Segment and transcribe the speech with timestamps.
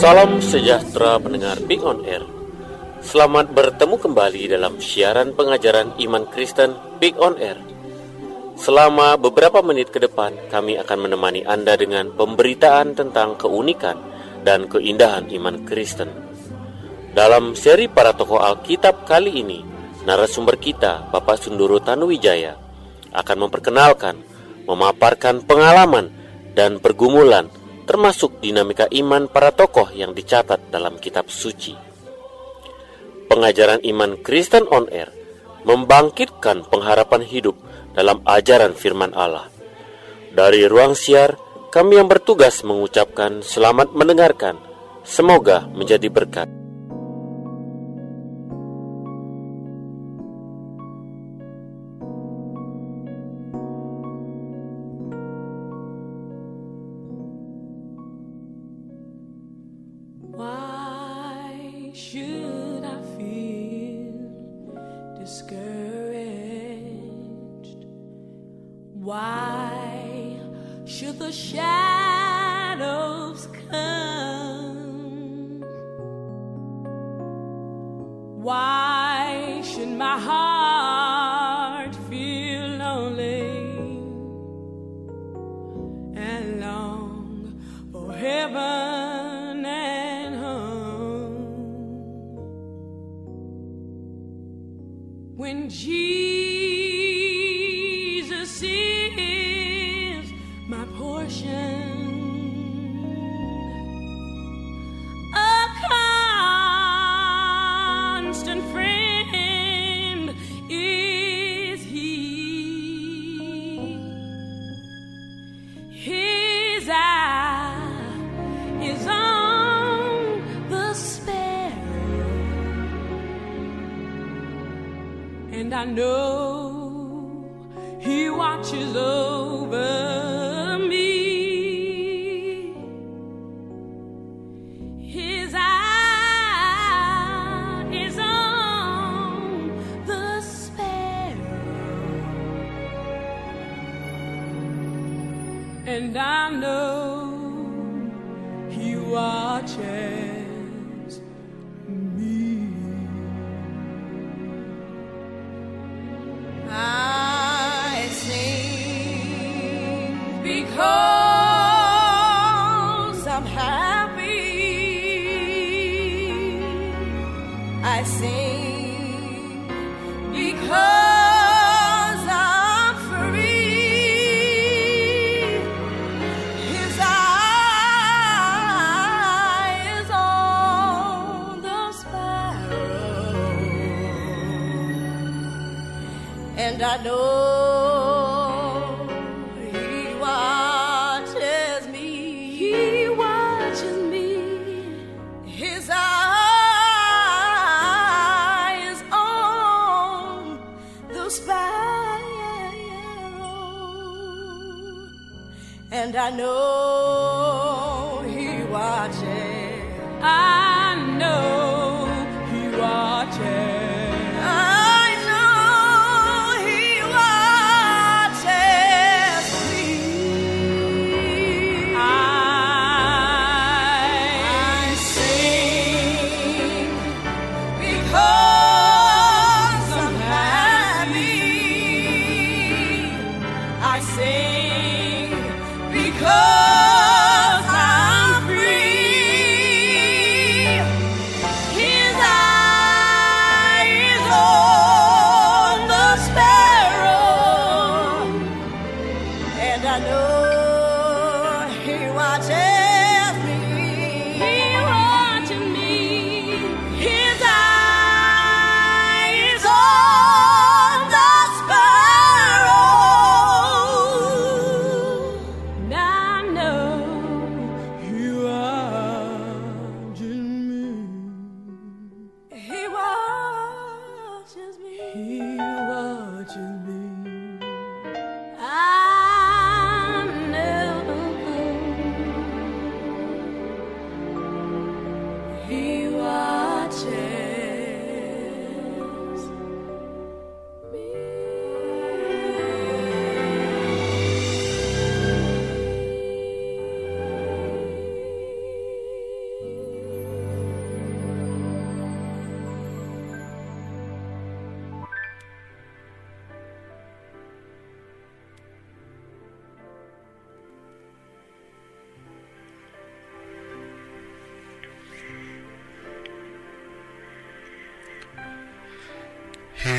[0.00, 2.24] Salam sejahtera pendengar Big On Air.
[3.04, 7.60] Selamat bertemu kembali dalam siaran pengajaran iman Kristen Big On Air.
[8.56, 14.00] Selama beberapa menit ke depan, kami akan menemani Anda dengan pemberitaan tentang keunikan
[14.40, 16.08] dan keindahan iman Kristen.
[17.12, 19.60] Dalam seri para tokoh Alkitab kali ini,
[20.08, 22.56] narasumber kita, Bapak Sunduru Tanuwijaya,
[23.12, 24.16] akan memperkenalkan,
[24.64, 26.08] memaparkan pengalaman
[26.56, 27.52] dan pergumulan
[27.90, 31.74] termasuk dinamika iman para tokoh yang dicatat dalam kitab suci.
[33.26, 35.10] Pengajaran iman Kristen on Air
[35.66, 37.58] membangkitkan pengharapan hidup
[37.90, 39.50] dalam ajaran firman Allah.
[40.30, 41.34] Dari ruang siar,
[41.74, 44.62] kami yang bertugas mengucapkan selamat mendengarkan.
[45.02, 46.59] Semoga menjadi berkat.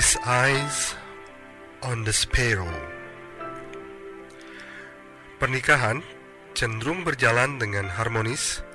[0.01, 0.97] His eyes
[1.85, 2.73] on the sparrow.
[5.37, 6.01] Pernikahan
[6.57, 8.65] cenderung berjalan dengan harmonis,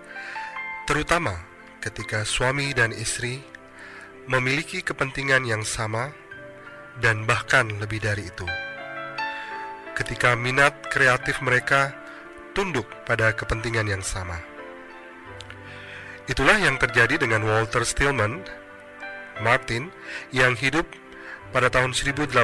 [0.86, 1.34] terutama
[1.82, 3.42] ketika suami dan istri
[4.30, 6.14] memiliki kepentingan yang sama
[7.02, 8.46] dan bahkan lebih dari itu.
[9.98, 11.90] Ketika minat kreatif mereka
[12.54, 14.38] tunduk pada kepentingan yang sama.
[16.30, 18.46] Itulah yang terjadi dengan Walter Stillman,
[19.42, 19.90] Martin,
[20.30, 20.86] yang hidup
[21.50, 22.34] pada tahun 1862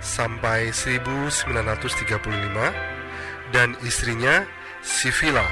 [0.00, 2.92] sampai 1935
[3.52, 4.46] dan istrinya
[4.82, 5.46] Sivila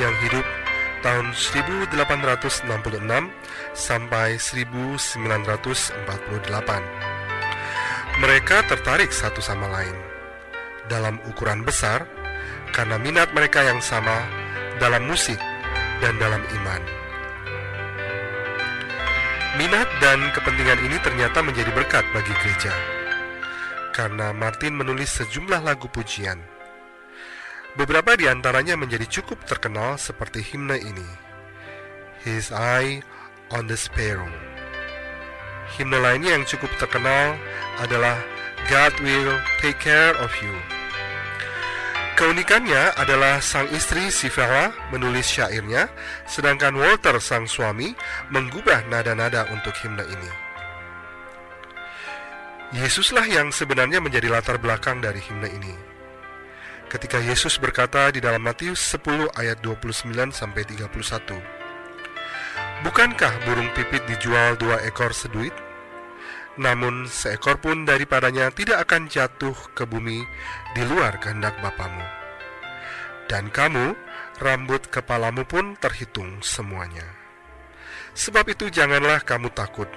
[0.00, 0.46] yang hidup
[1.04, 1.92] tahun 1866
[3.76, 6.00] sampai 1948.
[8.14, 9.92] Mereka tertarik satu sama lain
[10.88, 12.08] dalam ukuran besar
[12.72, 14.24] karena minat mereka yang sama
[14.80, 15.36] dalam musik
[16.00, 17.03] dan dalam iman.
[19.54, 22.74] Minat dan kepentingan ini ternyata menjadi berkat bagi gereja.
[23.94, 26.42] Karena Martin menulis sejumlah lagu pujian.
[27.78, 31.06] Beberapa di antaranya menjadi cukup terkenal seperti himne ini.
[32.26, 33.06] His Eye
[33.54, 34.26] on the Sparrow.
[35.78, 37.38] Himne lainnya yang cukup terkenal
[37.78, 38.18] adalah
[38.66, 40.73] God Will Take Care of You.
[42.14, 45.90] Keunikannya adalah sang istri Sivela menulis syairnya,
[46.30, 47.90] sedangkan Walter sang suami
[48.30, 50.30] menggubah nada-nada untuk himne ini.
[52.78, 55.74] Yesuslah yang sebenarnya menjadi latar belakang dari himne ini.
[56.86, 61.42] Ketika Yesus berkata di dalam Matius 10 ayat 29 sampai 31,
[62.86, 65.63] Bukankah burung pipit dijual dua ekor seduit?
[66.54, 70.22] Namun seekor pun daripadanya tidak akan jatuh ke bumi
[70.74, 72.06] di luar kehendak Bapamu.
[73.26, 73.96] Dan kamu,
[74.38, 77.04] rambut kepalamu pun terhitung semuanya.
[78.14, 79.90] Sebab itu janganlah kamu takut,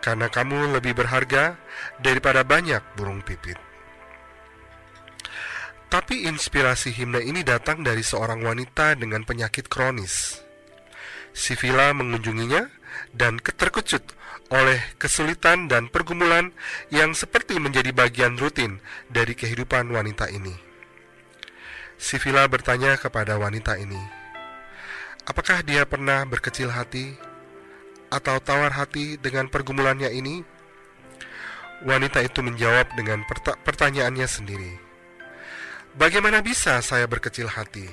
[0.00, 1.60] karena kamu lebih berharga
[2.00, 3.60] daripada banyak burung pipit.
[5.92, 10.40] Tapi inspirasi himne ini datang dari seorang wanita dengan penyakit kronis.
[11.34, 12.66] Sivila mengunjunginya
[13.14, 14.02] dan terkejut
[14.52, 16.52] oleh kesulitan dan pergumulan
[16.92, 20.52] yang seperti menjadi bagian rutin dari kehidupan wanita ini.
[21.96, 24.00] Sivila bertanya kepada wanita ini,
[25.24, 27.16] apakah dia pernah berkecil hati
[28.12, 30.44] atau tawar hati dengan pergumulannya ini?
[31.84, 34.72] Wanita itu menjawab dengan perta pertanyaannya sendiri.
[35.94, 37.86] Bagaimana bisa saya berkecil hati?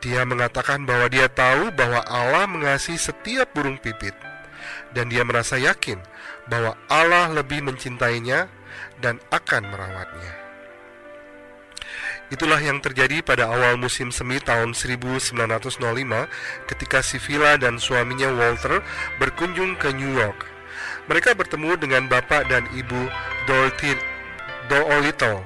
[0.00, 4.29] Dia mengatakan bahwa dia tahu bahwa Allah mengasihi setiap burung pipit
[4.92, 5.98] dan dia merasa yakin
[6.50, 8.50] bahwa Allah lebih mencintainya
[8.98, 10.40] dan akan merawatnya.
[12.30, 15.82] Itulah yang terjadi pada awal musim semi tahun 1905
[16.70, 18.86] ketika Sivila dan suaminya Walter
[19.18, 20.46] berkunjung ke New York.
[21.10, 23.10] Mereka bertemu dengan bapak dan ibu
[23.50, 23.98] Dorothy
[24.70, 25.42] Doolittle.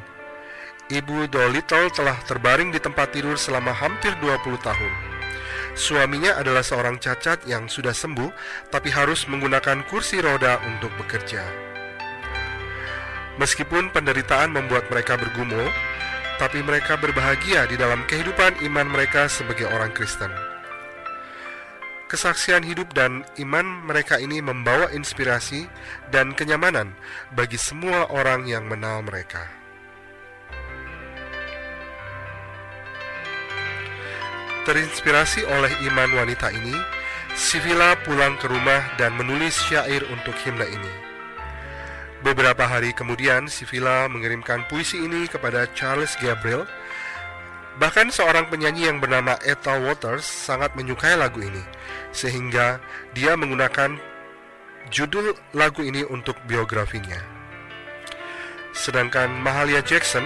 [0.93, 5.14] Ibu Doolittle telah terbaring di tempat tidur selama hampir 20 tahun.
[5.75, 8.31] Suaminya adalah seorang cacat yang sudah sembuh,
[8.71, 11.43] tapi harus menggunakan kursi roda untuk bekerja.
[13.43, 15.67] Meskipun penderitaan membuat mereka bergumul,
[16.39, 20.31] tapi mereka berbahagia di dalam kehidupan iman mereka sebagai orang Kristen.
[22.07, 25.67] Kesaksian hidup dan iman mereka ini membawa inspirasi
[26.15, 26.95] dan kenyamanan
[27.35, 29.64] bagi semua orang yang mengenal mereka.
[34.65, 36.73] Terinspirasi oleh iman wanita ini,
[37.37, 40.93] Sivila pulang ke rumah dan menulis syair untuk himne ini.
[42.25, 46.65] Beberapa hari kemudian, Sivila mengirimkan puisi ini kepada Charles Gabriel.
[47.77, 51.61] Bahkan seorang penyanyi yang bernama Ethel Waters sangat menyukai lagu ini,
[52.17, 52.81] sehingga
[53.13, 54.01] dia menggunakan
[54.89, 57.21] judul lagu ini untuk biografinya.
[58.73, 60.25] Sedangkan Mahalia Jackson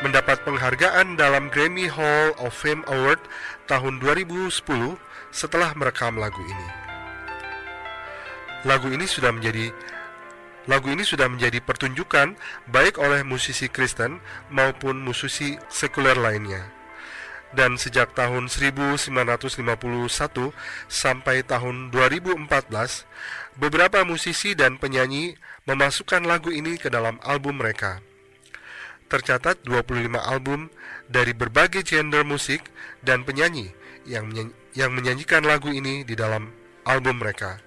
[0.00, 3.20] mendapat penghargaan dalam Grammy Hall of Fame Award
[3.68, 4.96] tahun 2010
[5.28, 6.68] setelah merekam lagu ini.
[8.64, 9.72] Lagu ini sudah menjadi
[10.68, 12.36] lagu ini sudah menjadi pertunjukan
[12.68, 14.20] baik oleh musisi Kristen
[14.52, 16.68] maupun musisi sekuler lainnya.
[17.50, 19.10] Dan sejak tahun 1951
[20.86, 22.46] sampai tahun 2014,
[23.58, 25.34] beberapa musisi dan penyanyi
[25.66, 27.98] memasukkan lagu ini ke dalam album mereka.
[29.10, 30.70] Tercatat 25 album
[31.10, 32.70] dari berbagai genre musik
[33.02, 33.74] dan penyanyi
[34.06, 34.30] yang
[34.70, 36.46] yang menyanyikan lagu ini di dalam
[36.86, 37.58] album mereka,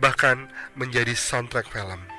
[0.00, 2.15] bahkan menjadi soundtrack film.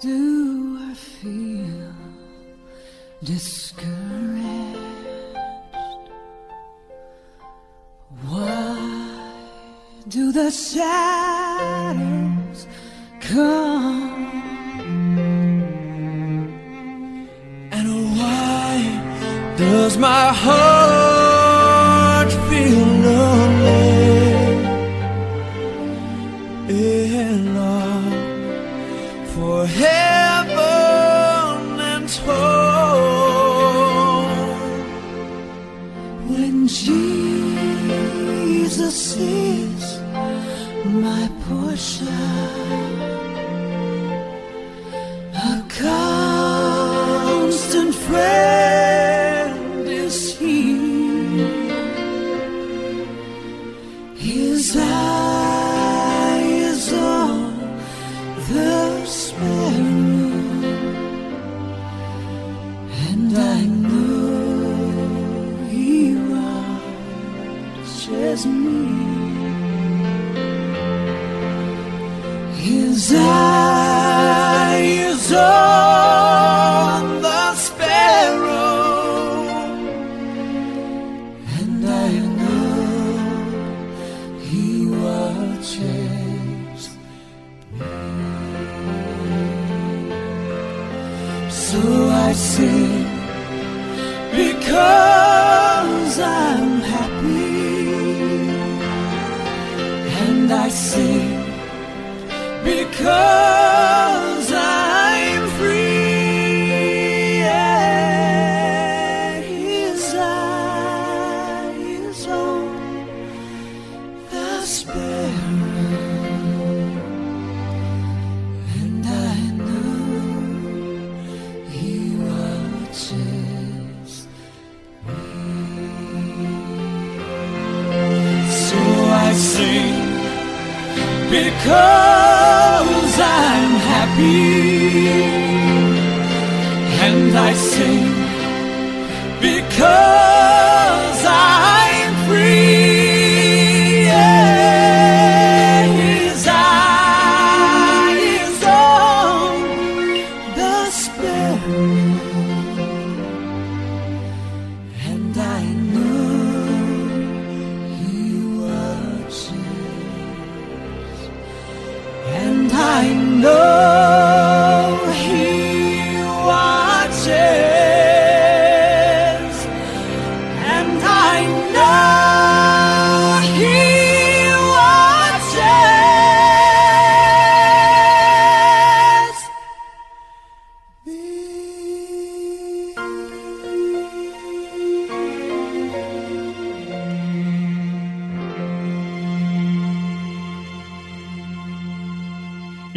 [0.00, 1.92] Do I feel
[3.22, 4.78] discouraged?
[8.26, 9.20] Why
[10.08, 11.46] do the shadows
[13.20, 14.26] come?
[17.72, 20.79] And why does my heart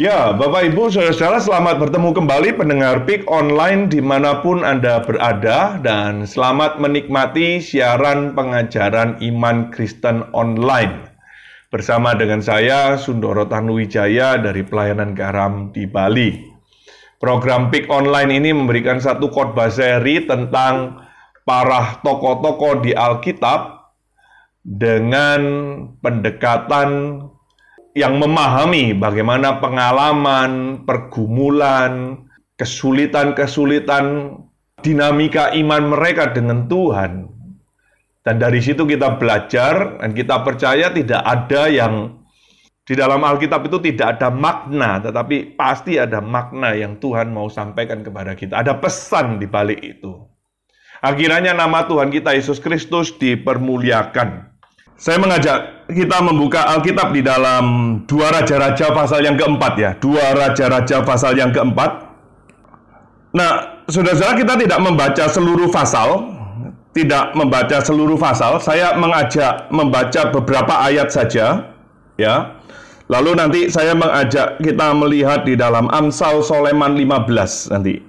[0.04, 5.80] Ya, Bapak Ibu, Saudara-saudara, selamat bertemu kembali pendengar PIK Online di mana pun Anda berada
[5.80, 11.08] dan selamat menikmati siaran pengajaran iman Kristen online.
[11.72, 16.52] Bersama dengan saya, Sundoro Tanuwijaya dari Pelayanan Garam di Bali.
[17.16, 21.00] Program PIK Online ini memberikan satu khotbah seri tentang
[21.48, 23.88] para tokoh-tokoh di Alkitab
[24.68, 25.40] dengan
[26.04, 27.24] pendekatan
[27.94, 32.26] yang memahami bagaimana pengalaman, pergumulan,
[32.58, 34.34] kesulitan-kesulitan,
[34.82, 37.30] dinamika iman mereka dengan Tuhan.
[38.24, 42.24] Dan dari situ kita belajar dan kita percaya tidak ada yang
[42.84, 48.04] di dalam Alkitab itu tidak ada makna, tetapi pasti ada makna yang Tuhan mau sampaikan
[48.04, 48.60] kepada kita.
[48.60, 50.20] Ada pesan di balik itu.
[51.00, 54.53] Akhirnya nama Tuhan kita Yesus Kristus dipermuliakan.
[54.94, 57.64] Saya mengajak kita membuka Alkitab di dalam
[58.06, 59.90] dua Raja-Raja pasal yang keempat ya.
[59.98, 62.14] Dua Raja-Raja pasal yang keempat.
[63.34, 66.30] Nah, saudara-saudara kita tidak membaca seluruh pasal,
[66.94, 68.62] tidak membaca seluruh pasal.
[68.62, 71.74] Saya mengajak membaca beberapa ayat saja,
[72.14, 72.54] ya.
[73.10, 78.00] Lalu nanti saya mengajak kita melihat di dalam Amsal Soleman 15 nanti.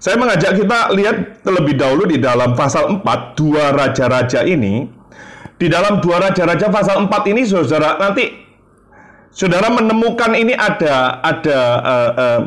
[0.00, 5.01] Saya mengajak kita lihat terlebih dahulu di dalam pasal 4, dua raja-raja ini.
[5.62, 8.34] Di dalam dua raja-raja pasal 4 ini saudara nanti
[9.30, 12.40] saudara menemukan ini ada ada uh, uh,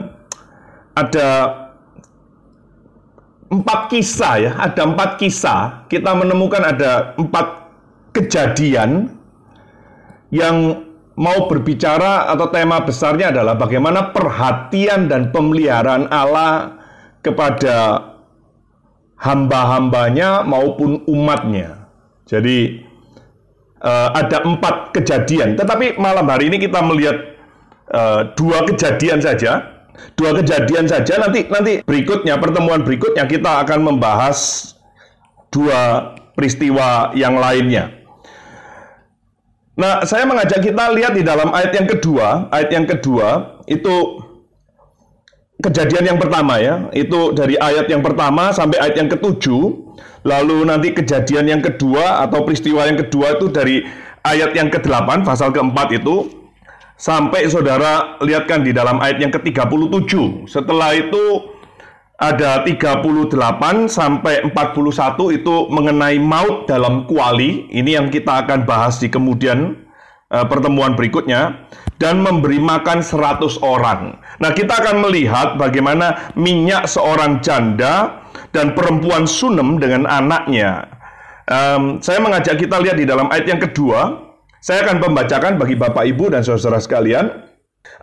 [1.00, 1.28] ada
[3.56, 5.88] empat kisah ya, ada empat kisah.
[5.88, 7.72] Kita menemukan ada empat
[8.12, 9.16] kejadian
[10.36, 10.84] yang
[11.16, 16.84] mau berbicara atau tema besarnya adalah bagaimana perhatian dan pemeliharaan Allah
[17.24, 18.12] kepada
[19.24, 21.88] hamba-hambanya maupun umatnya.
[22.28, 22.85] Jadi
[23.86, 27.38] eh, ada empat kejadian, tetapi malam hari ini kita melihat
[27.94, 29.86] eh, dua kejadian saja,
[30.18, 31.22] dua kejadian saja.
[31.22, 34.74] Nanti nanti berikutnya pertemuan berikutnya kita akan membahas
[35.54, 37.96] dua peristiwa yang lainnya.
[39.76, 44.24] Nah, saya mengajak kita lihat di dalam ayat yang kedua, ayat yang kedua itu
[45.66, 49.74] kejadian yang pertama ya, itu dari ayat yang pertama sampai ayat yang ketujuh,
[50.22, 53.82] lalu nanti kejadian yang kedua atau peristiwa yang kedua itu dari
[54.22, 56.30] ayat yang ke-8, pasal keempat itu,
[56.96, 60.46] sampai saudara lihatkan di dalam ayat yang ke-37.
[60.46, 61.56] Setelah itu
[62.16, 63.36] ada 38
[63.92, 67.68] sampai 41 itu mengenai maut dalam kuali.
[67.74, 69.76] Ini yang kita akan bahas di kemudian
[70.32, 71.68] uh, pertemuan berikutnya
[72.02, 74.20] dan memberi makan 100 orang.
[74.44, 80.92] Nah, kita akan melihat bagaimana minyak seorang janda dan perempuan Sunem dengan anaknya.
[81.46, 84.28] Um, saya mengajak kita lihat di dalam ayat yang kedua.
[84.60, 87.46] Saya akan membacakan bagi Bapak Ibu dan saudara sekalian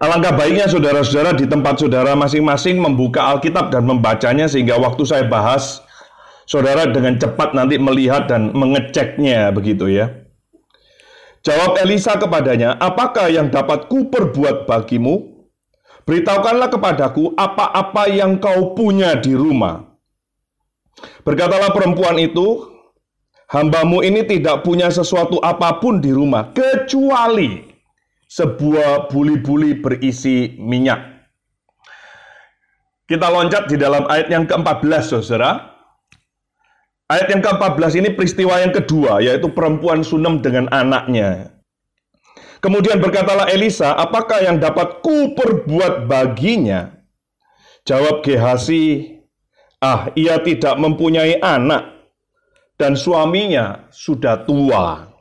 [0.02, 5.82] Alangkah baiknya saudara-saudara di tempat saudara masing-masing membuka Alkitab dan membacanya sehingga waktu saya bahas
[6.46, 10.10] saudara dengan cepat nanti melihat dan mengeceknya begitu ya.
[11.42, 15.46] Jawab Elisa kepadanya, "Apakah yang dapat ku perbuat bagimu?
[16.06, 19.82] Beritahukanlah kepadaku apa-apa yang kau punya di rumah."
[21.26, 22.62] Berkatalah perempuan itu,
[23.50, 27.72] "Hambamu ini tidak punya sesuatu apa pun di rumah kecuali
[28.32, 31.28] sebuah buli-buli berisi minyak.
[33.04, 35.71] Kita loncat di dalam ayat yang ke-14, saudara.
[37.12, 41.52] Ayat yang ke-14 ini peristiwa yang kedua, yaitu perempuan Sunem dengan anaknya.
[42.64, 46.88] Kemudian berkatalah Elisa, apakah yang dapat ku perbuat baginya?
[47.84, 49.18] Jawab Gehasi,
[49.84, 52.08] ah ia tidak mempunyai anak,
[52.80, 55.12] dan suaminya sudah tua.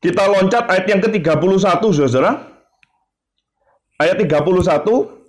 [0.00, 2.48] Kita loncat ayat yang ke-31, saudara.
[4.00, 5.19] Ayat 31,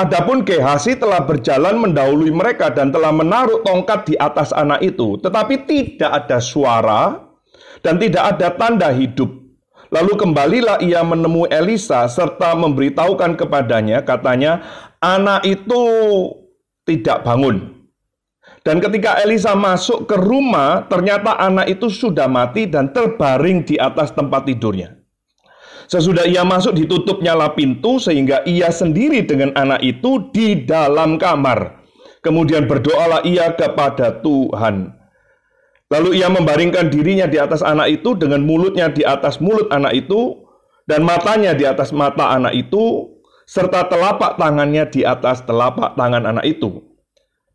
[0.00, 5.68] Adapun Gehasi telah berjalan mendahului mereka dan telah menaruh tongkat di atas anak itu, tetapi
[5.68, 7.20] tidak ada suara
[7.84, 9.28] dan tidak ada tanda hidup.
[9.92, 14.64] Lalu kembalilah ia menemui Elisa serta memberitahukan kepadanya, katanya,
[15.04, 15.82] anak itu
[16.88, 17.84] tidak bangun.
[18.64, 24.16] Dan ketika Elisa masuk ke rumah, ternyata anak itu sudah mati dan terbaring di atas
[24.16, 24.99] tempat tidurnya.
[25.90, 31.82] Sesudah ia masuk ditutup nyala pintu sehingga ia sendiri dengan anak itu di dalam kamar.
[32.22, 34.94] Kemudian berdoalah ia kepada Tuhan.
[35.90, 40.38] Lalu ia membaringkan dirinya di atas anak itu dengan mulutnya di atas mulut anak itu
[40.86, 43.10] dan matanya di atas mata anak itu
[43.50, 46.86] serta telapak tangannya di atas telapak tangan anak itu.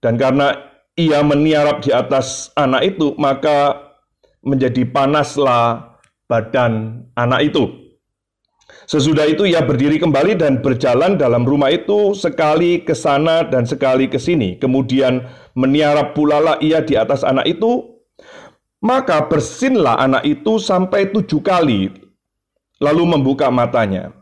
[0.04, 0.52] Dan karena
[1.00, 3.80] ia meniarap di atas anak itu, maka
[4.44, 5.96] menjadi panaslah
[6.28, 7.85] badan anak itu.
[8.86, 14.06] Sesudah itu ia berdiri kembali dan berjalan dalam rumah itu sekali ke sana dan sekali
[14.06, 14.62] ke sini.
[14.62, 15.26] Kemudian
[15.58, 17.98] meniarap pula lah ia di atas anak itu.
[18.86, 21.90] Maka bersinlah anak itu sampai tujuh kali,
[22.78, 24.14] lalu membuka matanya.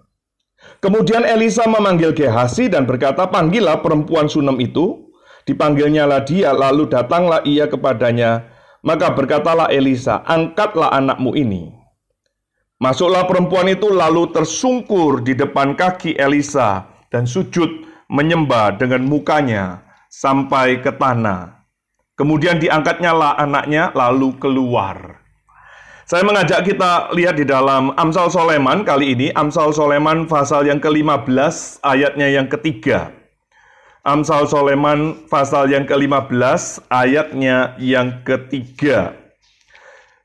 [0.80, 5.12] Kemudian Elisa memanggil Gehasi dan berkata, Panggillah perempuan Sunem itu.
[5.44, 8.48] Dipanggilnyalah dia, lalu datanglah ia kepadanya.
[8.80, 11.83] Maka berkatalah Elisa, angkatlah anakmu ini.
[12.82, 20.82] Masuklah perempuan itu lalu tersungkur di depan kaki Elisa dan sujud menyembah dengan mukanya sampai
[20.82, 21.66] ke tanah.
[22.14, 25.24] Kemudian diangkatnya lah anaknya lalu keluar.
[26.04, 31.80] Saya mengajak kita lihat di dalam Amsal Soleman kali ini, Amsal Soleman pasal yang ke-15
[31.82, 33.10] ayatnya yang ketiga.
[34.04, 39.23] Amsal Soleman pasal yang ke-15 ayatnya yang ketiga.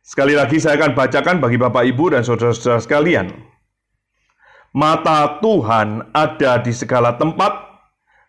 [0.09, 3.29] Sekali lagi saya akan bacakan bagi Bapak Ibu dan saudara-saudara sekalian.
[4.73, 7.53] Mata Tuhan ada di segala tempat,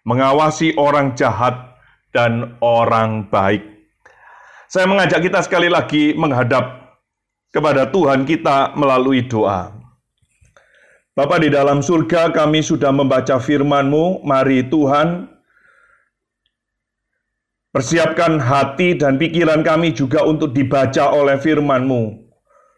[0.04, 1.56] mengawasi orang jahat
[2.12, 3.64] dan orang baik.
[4.68, 7.00] Saya mengajak kita sekali lagi menghadap
[7.56, 9.72] kepada Tuhan kita melalui doa.
[11.16, 15.29] Bapa di dalam surga kami sudah membaca firman-Mu, mari Tuhan
[17.70, 22.18] Persiapkan hati dan pikiran kami juga untuk dibaca oleh firman-Mu.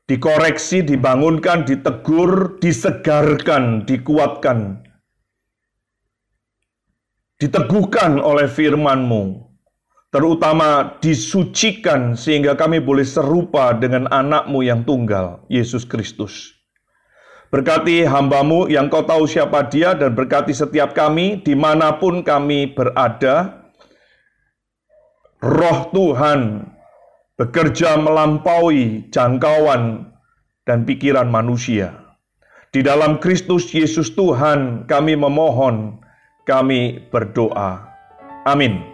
[0.04, 4.84] Dikoreksi, dibangunkan, ditegur, disegarkan, dikuatkan.
[7.40, 9.48] Diteguhkan oleh firman-Mu.
[10.12, 16.52] Terutama disucikan sehingga kami boleh serupa dengan anakmu yang tunggal, Yesus Kristus.
[17.48, 22.76] Berkati hambamu yang kau tahu siapa dia dan berkati setiap kami di mana pun kami
[22.76, 23.61] berada.
[25.42, 26.70] Roh Tuhan
[27.34, 30.14] bekerja melampaui jangkauan
[30.70, 31.98] dan pikiran manusia.
[32.70, 35.98] Di dalam Kristus Yesus Tuhan kami memohon,
[36.46, 37.90] kami berdoa.
[38.46, 38.91] Amin.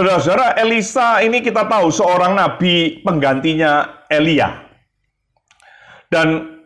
[0.00, 4.64] Saudara-saudara, Elisa ini kita tahu seorang nabi penggantinya Elia.
[6.08, 6.56] Dan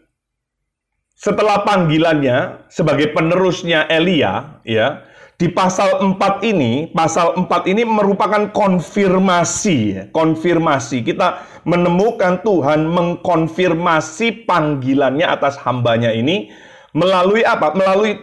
[1.18, 5.02] setelah panggilannya sebagai penerusnya Elia, ya,
[5.34, 11.02] di pasal 4 ini, pasal 4 ini merupakan konfirmasi, ya, konfirmasi.
[11.02, 16.54] Kita menemukan Tuhan mengkonfirmasi panggilannya atas hambanya ini
[16.94, 17.74] melalui apa?
[17.74, 18.14] Melalui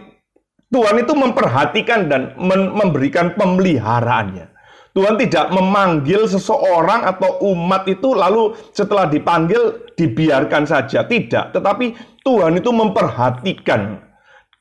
[0.72, 2.32] Tuhan itu memperhatikan dan
[2.72, 4.51] memberikan pemeliharaannya.
[4.92, 11.08] Tuhan tidak memanggil seseorang atau umat itu lalu setelah dipanggil dibiarkan saja.
[11.08, 13.96] Tidak, tetapi Tuhan itu memperhatikan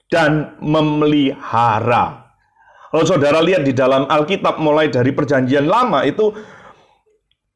[0.08, 2.32] dan memelihara.
[2.92, 6.32] Kalau saudara lihat di dalam Alkitab mulai dari perjanjian lama itu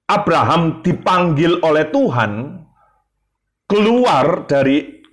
[0.07, 2.59] Abraham dipanggil oleh Tuhan
[3.67, 5.03] keluar dari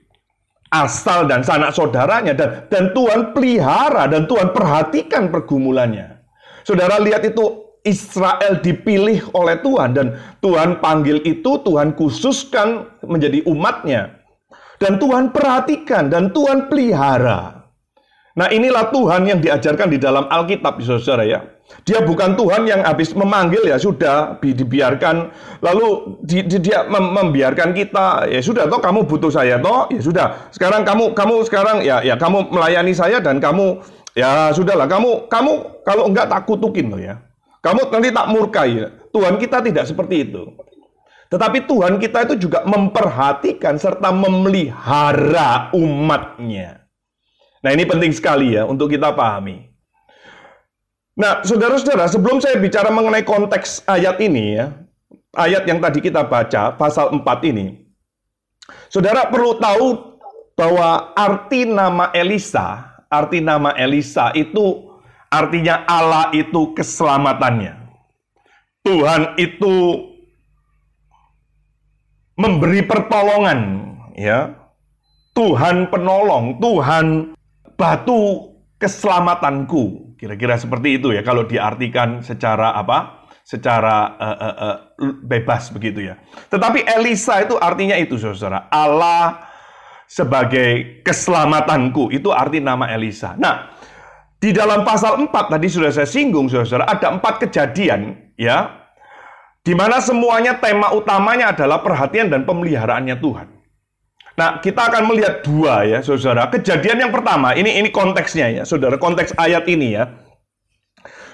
[0.72, 6.11] asal dan sanak saudaranya dan dan Tuhan pelihara dan Tuhan perhatikan pergumulannya.
[6.62, 10.06] Saudara lihat itu Israel dipilih oleh Tuhan dan
[10.38, 14.22] Tuhan panggil itu Tuhan khususkan menjadi umatnya
[14.78, 17.62] dan Tuhan perhatikan dan Tuhan pelihara.
[18.32, 21.44] Nah inilah Tuhan yang diajarkan di dalam Alkitab, saudara ya.
[21.84, 25.32] Dia bukan Tuhan yang habis memanggil ya sudah bi- dibiarkan
[25.64, 30.00] lalu di- di- dia mem- membiarkan kita ya sudah toh kamu butuh saya toh ya
[30.04, 33.80] sudah sekarang kamu kamu sekarang ya ya kamu melayani saya dan kamu
[34.12, 34.88] ya sudahlah.
[34.88, 35.52] Kamu kamu
[35.84, 37.20] kalau enggak tak kutukin loh ya.
[37.62, 38.88] Kamu nanti tak murkai ya.
[39.14, 40.50] Tuhan kita tidak seperti itu.
[41.32, 46.84] Tetapi Tuhan kita itu juga memperhatikan serta memelihara umatnya.
[47.62, 49.72] Nah ini penting sekali ya untuk kita pahami.
[51.12, 54.72] Nah, saudara-saudara, sebelum saya bicara mengenai konteks ayat ini ya,
[55.36, 57.20] ayat yang tadi kita baca, pasal 4
[57.52, 57.84] ini,
[58.88, 60.16] saudara perlu tahu
[60.56, 64.96] bahwa arti nama Elisa, arti nama Elisa itu
[65.28, 67.76] artinya Allah itu keselamatannya.
[68.82, 69.76] Tuhan itu
[72.40, 73.60] memberi pertolongan,
[74.16, 74.56] ya.
[75.32, 77.36] Tuhan penolong, Tuhan
[77.76, 80.16] batu keselamatanku.
[80.18, 83.28] Kira-kira seperti itu ya kalau diartikan secara apa?
[83.42, 84.76] Secara eh, eh, eh,
[85.24, 86.14] bebas begitu ya.
[86.46, 88.70] Tetapi Elisa itu artinya itu Saudara.
[88.70, 89.51] Allah
[90.12, 93.32] sebagai keselamatanku itu arti nama Elisa.
[93.40, 93.72] Nah,
[94.36, 98.82] di dalam pasal 4 tadi sudah saya singgung Saudara, ada empat kejadian ya
[99.64, 103.48] di mana semuanya tema utamanya adalah perhatian dan pemeliharaannya Tuhan.
[104.32, 106.48] Nah, kita akan melihat dua ya, saudara.
[106.48, 108.96] Kejadian yang pertama, ini ini konteksnya ya, saudara.
[108.96, 110.08] Konteks ayat ini ya.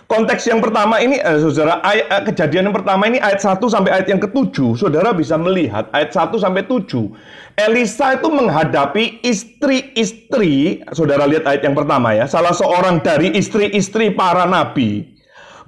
[0.09, 3.93] Konteks yang pertama ini, eh, saudara, ay- eh, kejadian yang pertama ini ayat 1 sampai
[3.93, 4.73] ayat yang ketujuh.
[4.73, 7.13] Saudara bisa melihat ayat 1 sampai 7.
[7.53, 12.25] Elisa itu menghadapi istri-istri, saudara lihat ayat yang pertama ya.
[12.25, 15.13] Salah seorang dari istri-istri para nabi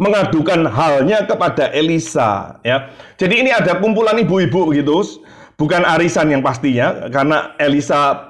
[0.00, 2.88] mengadukan halnya kepada Elisa ya.
[3.20, 5.20] Jadi ini ada kumpulan ibu-ibu begitu,
[5.60, 8.29] bukan arisan yang pastinya karena Elisa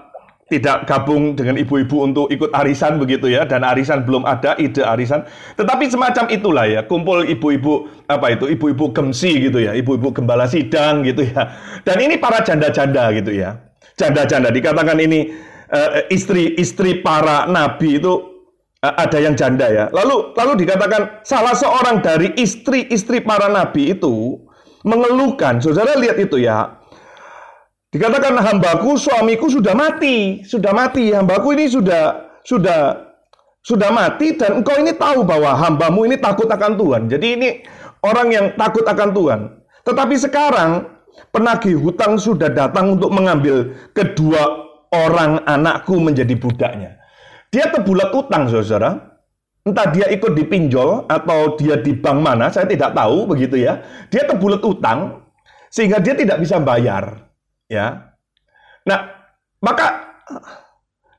[0.51, 5.23] tidak gabung dengan ibu-ibu untuk ikut arisan begitu ya dan arisan belum ada ide arisan.
[5.55, 11.07] Tetapi semacam itulah ya kumpul ibu-ibu apa itu ibu-ibu gemsi gitu ya ibu-ibu gembala sidang
[11.07, 11.55] gitu ya.
[11.87, 13.63] Dan ini para janda-janda gitu ya.
[13.95, 15.31] Janda-janda dikatakan ini
[15.71, 18.19] eh, istri-istri para nabi itu
[18.83, 19.87] eh, ada yang janda ya.
[19.95, 24.43] Lalu lalu dikatakan salah seorang dari istri-istri para nabi itu
[24.83, 26.80] mengeluhkan saudara lihat itu ya
[27.91, 31.11] Dikatakan hambaku, suamiku sudah mati, sudah mati.
[31.11, 33.11] Hambaku ini sudah sudah
[33.67, 37.11] sudah mati dan engkau ini tahu bahwa hambamu ini takut akan Tuhan.
[37.11, 37.49] Jadi ini
[38.07, 39.41] orang yang takut akan Tuhan.
[39.83, 40.87] Tetapi sekarang
[41.35, 46.95] penagih hutang sudah datang untuk mengambil kedua orang anakku menjadi budaknya.
[47.51, 49.19] Dia terbulat utang, saudara.
[49.67, 53.83] Entah dia ikut dipinjol atau dia di bank mana, saya tidak tahu begitu ya.
[54.09, 55.27] Dia terbulat utang
[55.69, 57.30] sehingga dia tidak bisa bayar
[57.71, 58.11] ya.
[58.85, 59.01] Nah,
[59.63, 60.11] maka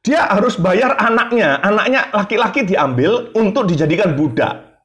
[0.04, 1.64] dia harus bayar anaknya.
[1.64, 4.84] Anaknya laki-laki diambil untuk dijadikan budak.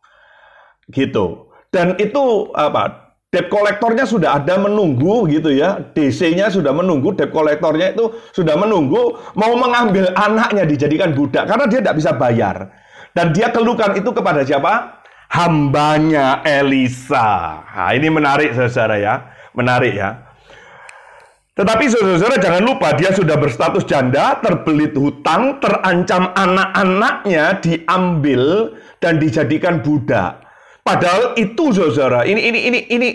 [0.88, 1.50] Gitu.
[1.74, 3.10] Dan itu apa?
[3.26, 5.82] Debt kolektornya sudah ada menunggu gitu ya.
[5.92, 11.82] DC-nya sudah menunggu, debt kolektornya itu sudah menunggu mau mengambil anaknya dijadikan budak karena dia
[11.82, 12.70] tidak bisa bayar.
[13.12, 15.02] Dan dia keluhkan itu kepada siapa?
[15.26, 17.60] Hambanya Elisa.
[17.66, 19.14] Nah, ini menarik saudara ya.
[19.56, 20.25] Menarik ya.
[21.56, 29.80] Tetapi saudara-saudara jangan lupa dia sudah berstatus janda, terbelit hutang, terancam anak-anaknya diambil dan dijadikan
[29.80, 30.44] budak.
[30.84, 33.08] Padahal itu saudara, ini ini ini ini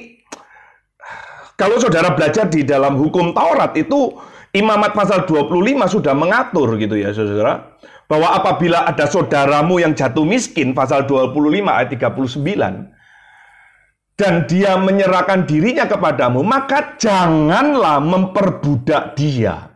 [1.53, 4.17] kalau saudara belajar di dalam hukum Taurat itu
[4.51, 5.47] Imamat pasal 25
[5.87, 7.79] sudah mengatur gitu ya saudara
[8.11, 11.31] bahwa apabila ada saudaramu yang jatuh miskin pasal 25
[11.71, 12.19] ayat 39
[14.19, 19.71] dan dia menyerahkan dirinya kepadamu, maka janganlah memperbudak dia.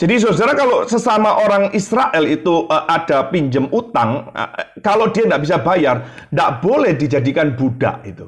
[0.00, 5.44] Jadi saudara kalau sesama orang Israel itu uh, ada pinjem utang, uh, kalau dia tidak
[5.44, 8.24] bisa bayar, tidak boleh dijadikan budak itu.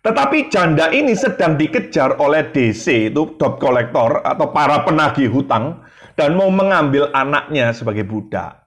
[0.00, 5.84] Tetapi janda ini sedang dikejar oleh DC itu debt collector atau para penagih hutang
[6.16, 8.64] dan mau mengambil anaknya sebagai budak.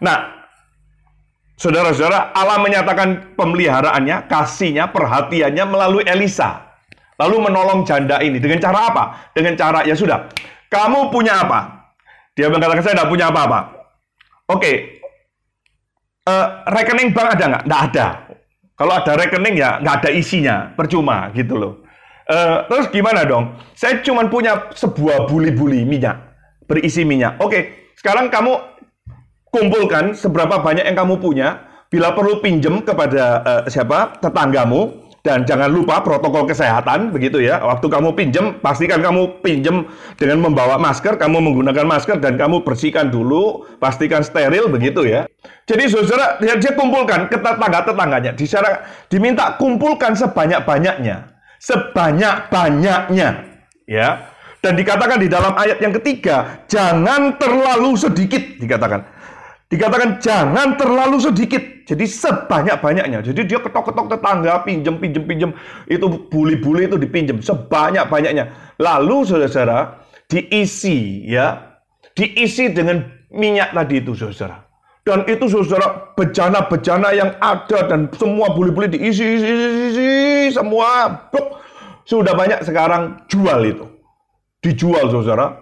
[0.00, 0.35] Nah,
[1.56, 6.76] Saudara-saudara, Allah menyatakan pemeliharaannya, kasihnya, perhatiannya melalui Elisa.
[7.16, 8.36] Lalu menolong janda ini.
[8.36, 9.04] Dengan cara apa?
[9.32, 10.28] Dengan cara, ya sudah,
[10.68, 11.88] kamu punya apa?
[12.36, 13.72] Dia mengatakan, saya tidak punya apa-apa.
[14.52, 15.00] Oke,
[16.28, 17.62] eh, rekening bank ada nggak?
[17.64, 18.06] Nggak ada.
[18.76, 21.72] Kalau ada rekening ya nggak ada isinya, percuma gitu loh.
[22.28, 23.56] Eh, terus gimana dong?
[23.72, 26.20] Saya cuma punya sebuah buli-buli minyak,
[26.68, 27.40] berisi minyak.
[27.40, 28.52] Oke, sekarang kamu
[29.56, 31.64] kumpulkan seberapa banyak yang kamu punya.
[31.88, 37.58] Bila perlu pinjem kepada eh, siapa tetanggamu Dan jangan lupa protokol kesehatan, begitu ya.
[37.58, 43.10] Waktu kamu pinjem, pastikan kamu pinjem dengan membawa masker, kamu menggunakan masker dan kamu bersihkan
[43.10, 45.26] dulu, pastikan steril, begitu ya.
[45.66, 48.38] Jadi saudara, dia, dia kumpulkan ke tetangga-tetangganya.
[48.38, 51.26] Disara, diminta kumpulkan sebanyak-banyaknya.
[51.58, 53.28] Sebanyak-banyaknya.
[53.90, 54.08] Ya.
[54.62, 59.15] Dan dikatakan di dalam ayat yang ketiga, jangan terlalu sedikit, dikatakan.
[59.66, 61.62] Dikatakan jangan terlalu sedikit.
[61.86, 63.22] Jadi sebanyak-banyaknya.
[63.22, 65.50] Jadi dia ketok-ketok tetangga, pinjem, pinjem, pinjem.
[65.86, 68.74] Itu buli-buli itu dipinjem sebanyak-banyaknya.
[68.78, 71.78] Lalu saudara-saudara, diisi ya.
[72.14, 74.66] Diisi dengan minyak tadi itu saudara.
[75.06, 80.08] Dan itu saudara, bejana-bejana yang ada dan semua buli-buli diisi, isi, isi, isi,
[80.54, 81.10] semua.
[81.30, 81.62] Blok.
[82.06, 83.86] Sudah banyak sekarang jual itu.
[84.62, 85.58] Dijual saudara.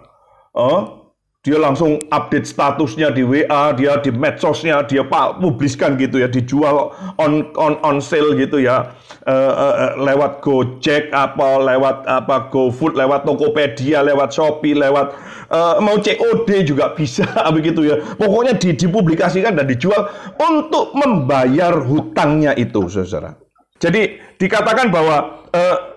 [0.53, 1.04] Oh,
[1.45, 6.89] dia langsung update statusnya di WA, dia di medsosnya, dia pak publiskan gitu ya, dijual
[7.21, 8.89] on on on sale gitu ya,
[9.29, 15.13] uh, uh, lewat Gojek apa, lewat apa GoFood, lewat Tokopedia, lewat Shopee, lewat
[15.53, 18.01] uh, mau COD juga bisa begitu ya.
[18.17, 20.09] Pokoknya di, dipublikasikan dan dijual
[20.41, 23.37] untuk membayar hutangnya itu, saudara.
[23.77, 25.94] Jadi dikatakan bahwa uh,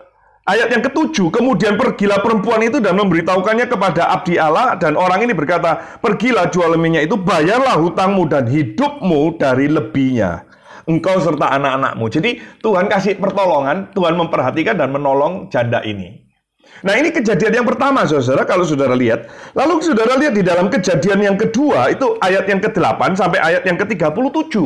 [0.48, 5.36] Ayat yang ketujuh, kemudian pergilah perempuan itu dan memberitahukannya kepada abdi Allah dan orang ini
[5.36, 10.48] berkata, pergilah jual minyak itu, bayarlah hutangmu dan hidupmu dari lebihnya.
[10.88, 12.08] Engkau serta anak-anakmu.
[12.08, 16.24] Jadi Tuhan kasih pertolongan, Tuhan memperhatikan dan menolong janda ini.
[16.80, 19.28] Nah ini kejadian yang pertama saudara, kalau saudara lihat.
[19.52, 23.76] Lalu saudara lihat di dalam kejadian yang kedua, itu ayat yang ke-8 sampai ayat yang
[23.76, 24.56] ke-37.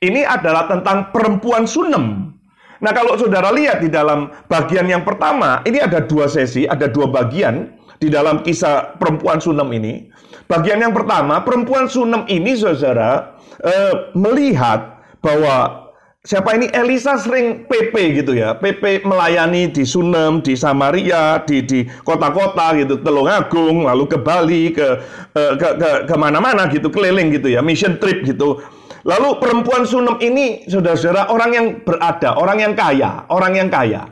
[0.00, 2.32] Ini adalah tentang perempuan sunem.
[2.80, 7.12] Nah, kalau saudara lihat di dalam bagian yang pertama, ini ada dua sesi, ada dua
[7.12, 10.08] bagian di dalam kisah perempuan Sunem ini.
[10.48, 15.92] Bagian yang pertama, perempuan Sunem ini, saudara, eh, melihat bahwa
[16.24, 21.84] siapa ini Elisa sering PP gitu ya, PP melayani di Sunem, di Samaria, di di
[21.84, 24.88] kota-kota gitu, Telungagung, lalu ke Bali, ke
[25.36, 28.56] eh, ke, ke ke mana-mana gitu, keliling gitu ya, mission trip gitu.
[29.00, 34.04] Lalu perempuan Sunem ini, saudara-saudara, orang yang berada, orang yang kaya, orang yang kaya.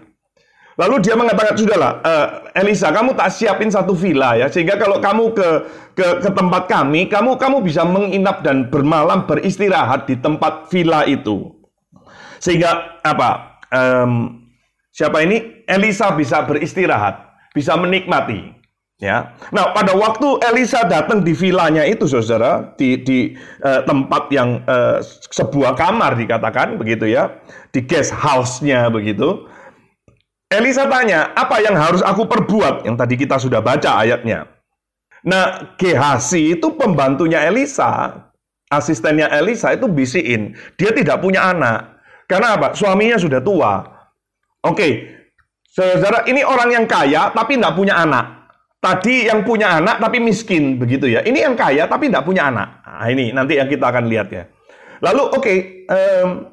[0.79, 5.35] Lalu dia mengatakan, sudahlah, uh, Elisa, kamu tak siapin satu villa ya, sehingga kalau kamu
[5.35, 5.49] ke
[5.99, 11.51] ke, ke tempat kami, kamu kamu bisa menginap dan bermalam beristirahat di tempat villa itu.
[12.39, 13.59] Sehingga apa?
[13.75, 14.47] Um,
[14.95, 15.67] siapa ini?
[15.67, 18.58] Elisa bisa beristirahat, bisa menikmati.
[18.99, 23.31] Ya, nah pada waktu Elisa datang di vilanya itu, saudara, di, di
[23.63, 24.99] uh, tempat yang uh,
[25.31, 27.31] sebuah kamar dikatakan begitu ya,
[27.71, 29.47] di guest house-nya begitu.
[30.51, 32.91] Elisa tanya, apa yang harus aku perbuat?
[32.91, 34.51] Yang tadi kita sudah baca ayatnya.
[35.23, 38.27] Nah, Gehasi itu pembantunya Elisa,
[38.67, 42.03] asistennya Elisa itu bisiin, dia tidak punya anak.
[42.27, 42.75] Karena apa?
[42.75, 43.79] Suaminya sudah tua.
[44.67, 45.07] Oke,
[45.71, 48.38] saudara, ini orang yang kaya tapi tidak punya anak.
[48.79, 51.27] Tadi yang punya anak tapi miskin begitu ya.
[51.27, 52.87] Ini yang kaya tapi tidak punya anak.
[52.87, 54.47] Nah, ini nanti yang kita akan lihat ya.
[55.03, 55.59] Lalu oke, okay,
[55.91, 56.47] um,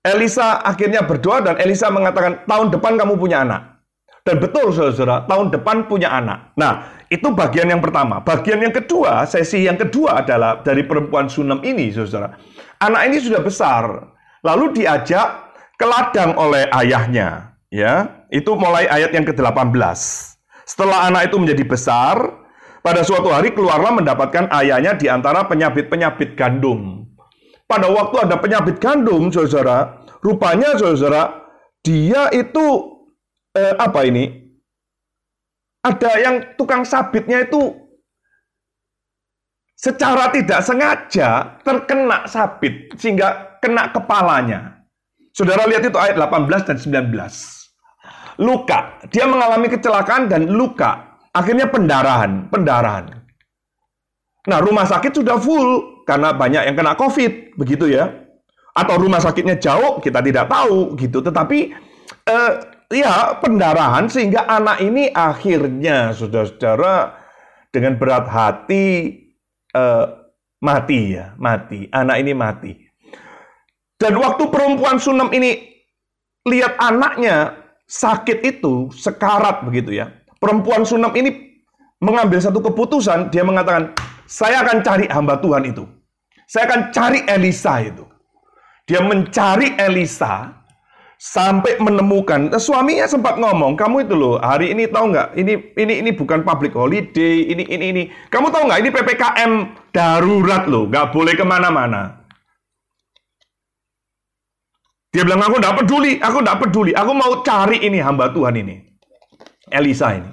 [0.00, 3.84] Elisa akhirnya berdoa dan Elisa mengatakan tahun depan kamu punya anak.
[4.24, 6.52] Dan betul saudara, tahun depan punya anak.
[6.56, 8.20] Nah, itu bagian yang pertama.
[8.20, 12.36] Bagian yang kedua, sesi yang kedua adalah dari perempuan Sunem ini saudara.
[12.76, 13.88] Anak ini sudah besar.
[14.44, 17.56] Lalu diajak ke ladang oleh ayahnya.
[17.72, 19.96] Ya, itu mulai ayat yang ke-18.
[20.68, 22.44] Setelah anak itu menjadi besar,
[22.84, 27.08] pada suatu hari keluarlah mendapatkan ayahnya di antara penyabit-penyabit gandum.
[27.64, 31.48] Pada waktu ada penyabit gandum, saudara, rupanya saudara,
[31.80, 32.64] dia itu
[33.56, 34.28] eh, apa ini?
[35.80, 37.72] Ada yang tukang sabitnya itu
[39.72, 44.84] secara tidak sengaja terkena sabit sehingga kena kepalanya.
[45.32, 47.57] Saudara lihat itu ayat 18 dan 19
[48.38, 49.02] luka.
[49.10, 51.20] Dia mengalami kecelakaan dan luka.
[51.34, 53.04] Akhirnya pendarahan, pendarahan.
[54.48, 58.08] Nah, rumah sakit sudah full karena banyak yang kena COVID, begitu ya.
[58.72, 61.20] Atau rumah sakitnya jauh, kita tidak tahu gitu.
[61.20, 61.58] Tetapi
[62.08, 62.52] eh,
[62.94, 67.12] ya pendarahan sehingga anak ini akhirnya saudara-saudara
[67.68, 68.86] dengan berat hati
[69.74, 70.06] eh,
[70.64, 71.90] mati ya, mati.
[71.92, 72.72] Anak ini mati.
[73.98, 75.58] Dan waktu perempuan Sunem ini
[76.46, 80.12] lihat anaknya sakit itu sekarat begitu ya.
[80.38, 81.58] Perempuan Sunem ini
[81.98, 83.90] mengambil satu keputusan, dia mengatakan,
[84.28, 85.82] saya akan cari hamba Tuhan itu.
[86.46, 88.06] Saya akan cari Elisa itu.
[88.86, 90.52] Dia mencari Elisa
[91.18, 92.54] sampai menemukan.
[92.56, 95.34] Suaminya sempat ngomong, kamu itu loh, hari ini tahu nggak?
[95.34, 98.02] Ini ini ini bukan public holiday, ini ini ini.
[98.30, 98.80] Kamu tahu nggak?
[98.80, 99.52] Ini ppkm
[99.90, 102.17] darurat loh, nggak boleh ke mana-mana.
[105.18, 106.92] Dia bilang, aku tidak peduli, aku tidak peduli.
[106.94, 108.78] Aku mau cari ini hamba Tuhan ini.
[109.66, 110.30] Elisa ini.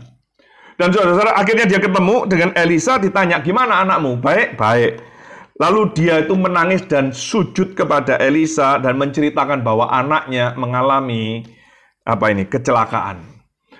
[0.77, 4.21] Dan saudara-saudara, akhirnya dia ketemu dengan Elisa, ditanya, gimana anakmu?
[4.21, 5.01] Baik, baik.
[5.57, 11.41] Lalu dia itu menangis dan sujud kepada Elisa dan menceritakan bahwa anaknya mengalami
[12.05, 13.25] apa ini kecelakaan.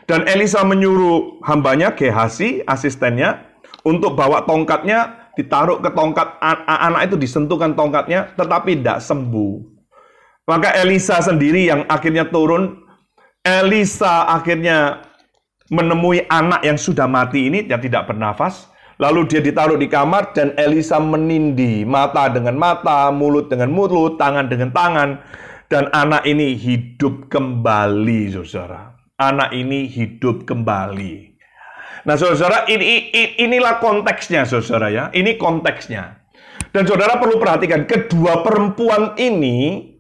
[0.10, 3.46] Dan Elisa menyuruh hambanya Gehasi, asistennya,
[3.86, 9.75] untuk bawa tongkatnya, ditaruh ke tongkat anak itu disentuhkan tongkatnya, tetapi tidak sembuh.
[10.46, 12.86] Maka Elisa sendiri yang akhirnya turun,
[13.42, 15.02] Elisa akhirnya
[15.74, 18.70] menemui anak yang sudah mati ini yang tidak bernafas.
[19.02, 24.46] Lalu dia ditaruh di kamar dan Elisa menindi mata dengan mata, mulut dengan mulut, tangan
[24.48, 25.20] dengan tangan.
[25.66, 28.94] Dan anak ini hidup kembali, saudara.
[29.18, 31.34] Anak ini hidup kembali.
[32.06, 35.04] Nah, saudara, ini, ini- inilah konteksnya, saudara ya.
[35.10, 36.22] Ini konteksnya.
[36.70, 39.95] Dan saudara perlu perhatikan, kedua perempuan ini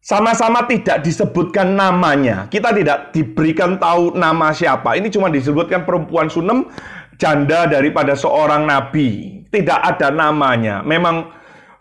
[0.00, 2.48] sama-sama tidak disebutkan namanya.
[2.48, 4.96] Kita tidak diberikan tahu nama siapa.
[4.96, 6.66] Ini cuma disebutkan perempuan Sunem,
[7.20, 9.44] janda daripada seorang nabi.
[9.52, 10.80] Tidak ada namanya.
[10.80, 11.28] Memang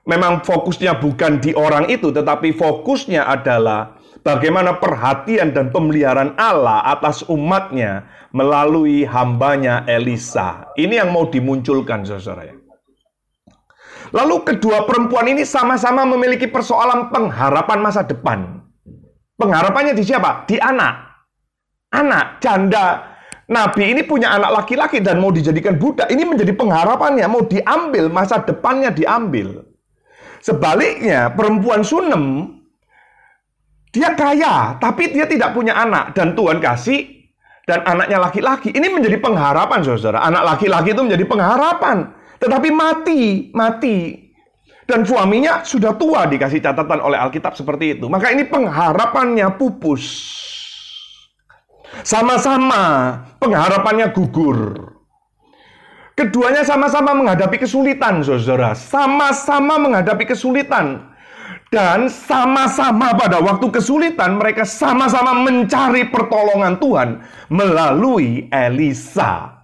[0.03, 7.23] memang fokusnya bukan di orang itu, tetapi fokusnya adalah bagaimana perhatian dan pemeliharaan Allah atas
[7.31, 8.03] umatnya
[8.35, 10.67] melalui hambanya Elisa.
[10.75, 12.58] Ini yang mau dimunculkan, saudara.
[14.09, 18.61] Lalu kedua perempuan ini sama-sama memiliki persoalan pengharapan masa depan.
[19.37, 20.49] Pengharapannya di siapa?
[20.49, 21.09] Di anak.
[21.93, 23.17] Anak, janda.
[23.49, 26.05] Nabi ini punya anak laki-laki dan mau dijadikan budak.
[26.13, 29.65] Ini menjadi pengharapannya, mau diambil, masa depannya diambil.
[30.39, 32.45] Sebaliknya, perempuan Sunem,
[33.89, 36.13] dia kaya, tapi dia tidak punya anak.
[36.13, 37.09] Dan Tuhan kasih,
[37.65, 38.69] dan anaknya laki-laki.
[38.69, 40.21] Ini menjadi pengharapan, saudara.
[40.21, 42.18] Anak laki-laki itu menjadi pengharapan.
[42.39, 44.15] Tetapi mati, mati.
[44.89, 48.09] Dan suaminya sudah tua dikasih catatan oleh Alkitab seperti itu.
[48.09, 50.03] Maka ini pengharapannya pupus.
[52.01, 54.89] Sama-sama pengharapannya gugur.
[56.17, 58.73] Keduanya sama-sama menghadapi kesulitan, saudara.
[58.73, 61.05] Sama-sama menghadapi kesulitan.
[61.69, 67.09] Dan sama-sama pada waktu kesulitan, mereka sama-sama mencari pertolongan Tuhan
[67.53, 69.58] melalui Elisa.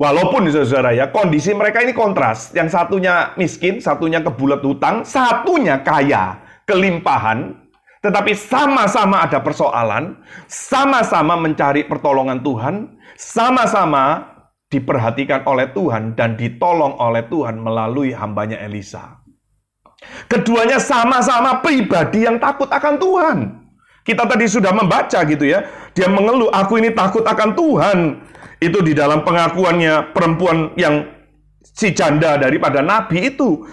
[0.00, 2.56] Walaupun saudara ya, kondisi mereka ini kontras.
[2.56, 7.52] Yang satunya miskin, satunya kebulat hutang, satunya kaya, kelimpahan.
[8.00, 10.16] Tetapi sama-sama ada persoalan,
[10.48, 14.24] sama-sama mencari pertolongan Tuhan, sama-sama
[14.72, 19.20] diperhatikan oleh Tuhan dan ditolong oleh Tuhan melalui hambanya Elisa.
[20.32, 23.38] Keduanya sama-sama pribadi yang takut akan Tuhan.
[24.00, 25.60] Kita tadi sudah membaca gitu ya.
[25.92, 27.98] Dia mengeluh, aku ini takut akan Tuhan.
[28.60, 31.08] Itu di dalam pengakuannya perempuan yang
[31.64, 33.64] si janda daripada nabi itu.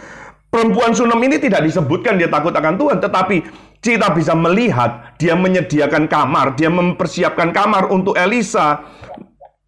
[0.47, 3.43] Perempuan Sunem ini tidak disebutkan dia takut akan Tuhan, tetapi
[3.83, 8.79] kita bisa melihat dia menyediakan kamar, dia mempersiapkan kamar untuk Elisa,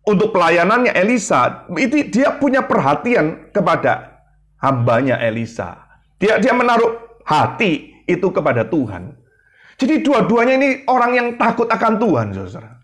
[0.07, 1.67] untuk pelayanannya Elisa.
[1.76, 4.24] Itu dia punya perhatian kepada
[4.63, 5.84] hambanya Elisa.
[6.15, 9.20] Dia dia menaruh hati itu kepada Tuhan.
[9.76, 12.78] Jadi dua-duanya ini orang yang takut akan Tuhan, saudara.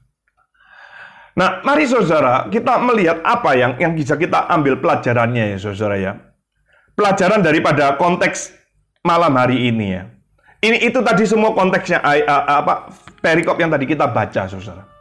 [1.36, 6.16] Nah, mari saudara, kita melihat apa yang yang bisa kita ambil pelajarannya ya, saudara ya.
[6.96, 8.56] Pelajaran daripada konteks
[9.04, 10.08] malam hari ini ya.
[10.64, 12.88] Ini itu tadi semua konteksnya ay- a- apa
[13.20, 14.95] perikop yang tadi kita baca, saudara.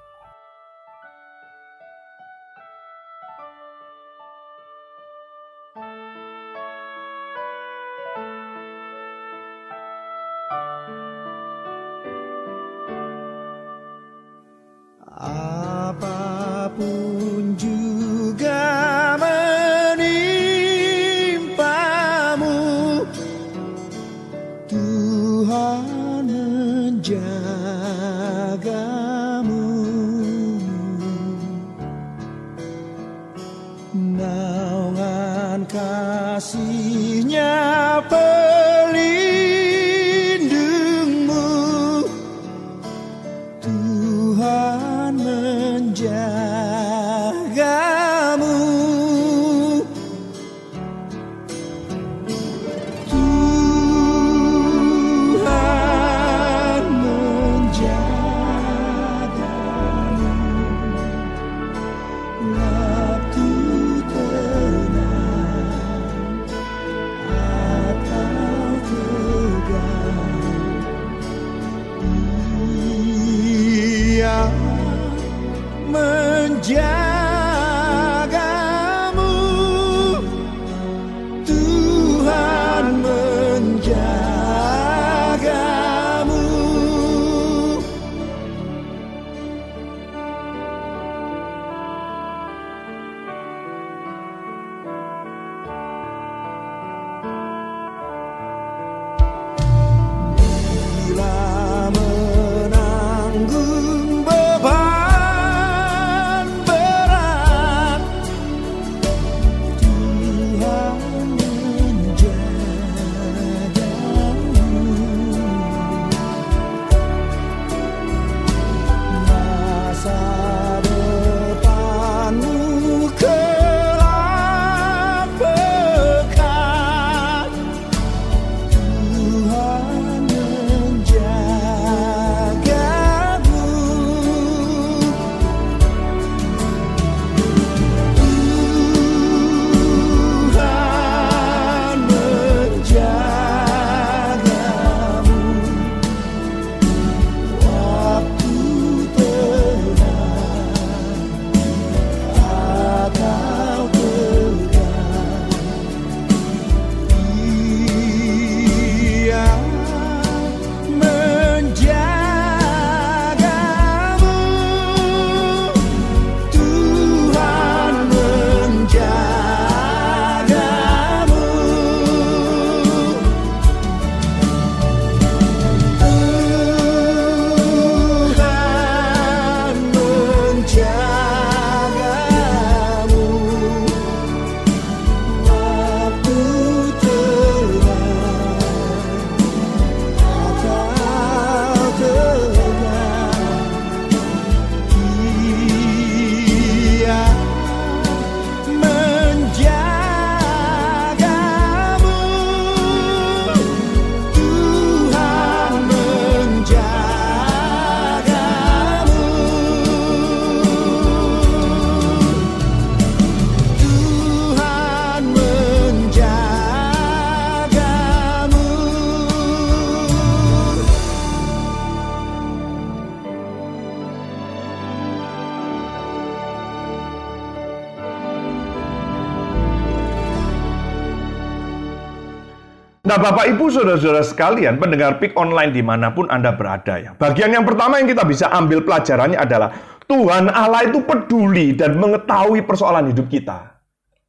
[233.14, 237.14] Nah, Bapak Ibu, saudara-saudara sekalian, pendengar PIK online di mana pun Anda berada ya.
[237.14, 239.70] Bagian yang pertama yang kita bisa ambil pelajarannya adalah
[240.10, 243.78] Tuhan Allah itu peduli dan mengetahui persoalan hidup kita.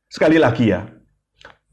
[0.05, 0.85] Sekali lagi ya,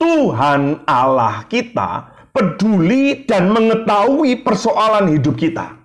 [0.00, 5.84] Tuhan Allah kita peduli dan mengetahui persoalan hidup kita.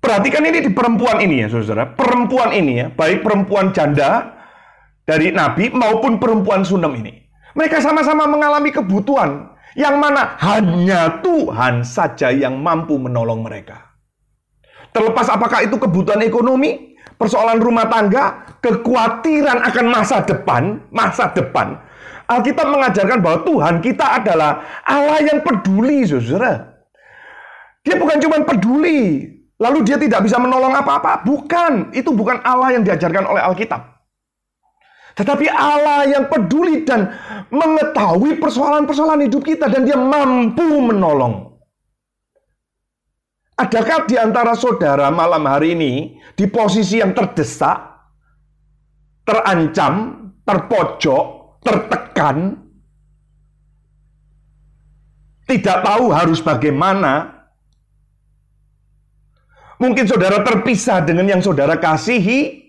[0.00, 1.92] Perhatikan ini di perempuan ini ya, saudara.
[1.92, 4.32] Perempuan ini ya, baik perempuan janda
[5.04, 7.21] dari Nabi maupun perempuan Sunem ini.
[7.52, 13.92] Mereka sama-sama mengalami kebutuhan yang mana hanya Tuhan saja yang mampu menolong mereka.
[14.92, 21.80] Terlepas apakah itu kebutuhan ekonomi, persoalan rumah tangga, kekhawatiran akan masa depan, masa depan.
[22.28, 26.72] Alkitab mengajarkan bahwa Tuhan kita adalah Allah yang peduli, saudara.
[27.82, 29.28] Dia bukan cuma peduli,
[29.60, 31.24] lalu dia tidak bisa menolong apa-apa.
[31.24, 33.91] Bukan, itu bukan Allah yang diajarkan oleh Alkitab.
[35.12, 37.12] Tetapi Allah yang peduli dan
[37.52, 41.52] mengetahui persoalan-persoalan hidup kita dan dia mampu menolong.
[43.60, 45.92] Adakah di antara saudara malam hari ini
[46.32, 47.76] di posisi yang terdesak,
[49.28, 49.94] terancam,
[50.42, 51.24] terpojok,
[51.60, 52.56] tertekan,
[55.44, 57.44] tidak tahu harus bagaimana?
[59.76, 62.61] Mungkin saudara terpisah dengan yang saudara kasihi,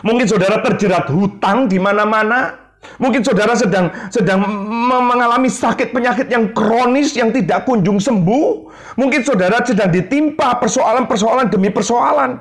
[0.00, 2.56] Mungkin saudara terjerat hutang di mana-mana.
[2.96, 4.40] Mungkin saudara sedang sedang
[4.88, 8.48] mengalami sakit penyakit yang kronis yang tidak kunjung sembuh.
[8.96, 12.40] Mungkin saudara sedang ditimpa persoalan-persoalan demi persoalan.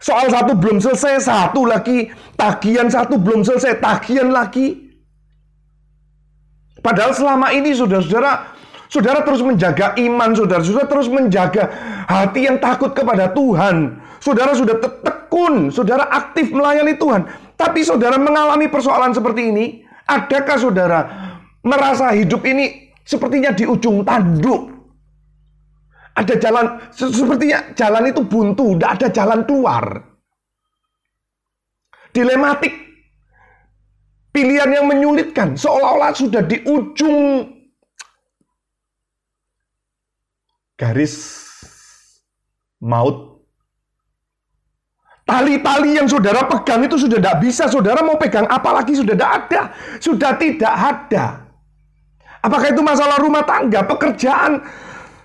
[0.00, 4.92] Soal satu belum selesai, satu lagi tagihan satu belum selesai, tagihan lagi.
[6.80, 8.54] Padahal selama ini saudara-saudara
[8.94, 11.66] Saudara terus menjaga iman saudara, saudara terus menjaga
[12.06, 13.98] hati yang takut kepada Tuhan.
[14.24, 17.28] Saudara sudah tekun, saudara aktif melayani Tuhan.
[17.60, 21.00] Tapi saudara mengalami persoalan seperti ini, adakah saudara
[21.60, 24.72] merasa hidup ini sepertinya di ujung tanduk?
[26.16, 29.84] Ada jalan, sepertinya jalan itu buntu, tidak ada jalan keluar.
[32.16, 32.72] Dilematik,
[34.32, 37.44] pilihan yang menyulitkan, seolah-olah sudah di ujung
[40.80, 41.44] garis
[42.80, 43.33] maut.
[45.24, 47.64] Tali-tali yang saudara pegang itu sudah tidak bisa.
[47.64, 49.62] Saudara mau pegang apalagi sudah tidak ada.
[49.96, 51.24] Sudah tidak ada.
[52.44, 54.60] Apakah itu masalah rumah tangga, pekerjaan?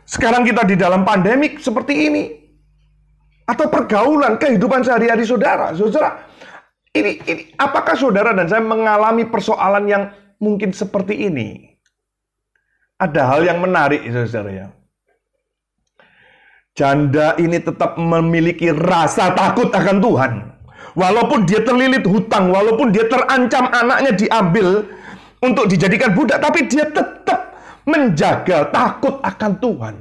[0.07, 2.23] Sekarang kita di dalam pandemik seperti ini.
[3.43, 5.75] Atau pergaulan, kehidupan sehari-hari saudara.
[5.75, 6.23] Saudara,
[6.95, 10.03] ini, ini apakah saudara dan saya mengalami persoalan yang
[10.39, 11.75] mungkin seperti ini?
[13.03, 14.67] Ada hal yang menarik, saudara ya.
[16.77, 20.33] Janda ini tetap memiliki rasa takut akan Tuhan.
[20.97, 24.83] Walaupun dia terlilit hutang, walaupun dia terancam anaknya diambil
[25.39, 27.55] untuk dijadikan budak, tapi dia tetap
[27.85, 29.95] menjaga takut akan Tuhan.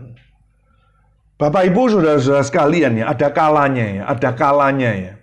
[1.38, 5.14] Bapak Ibu saudara-saudara sekalian ya, ada kalanya ya, ada kalanya ya.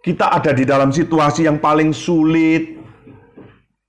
[0.00, 2.80] Kita ada di dalam situasi yang paling sulit,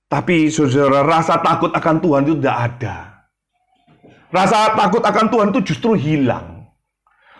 [0.06, 3.11] tapi saudara rasa takut akan Tuhan itu tidak ada.
[4.32, 6.64] Rasa takut akan Tuhan itu justru hilang.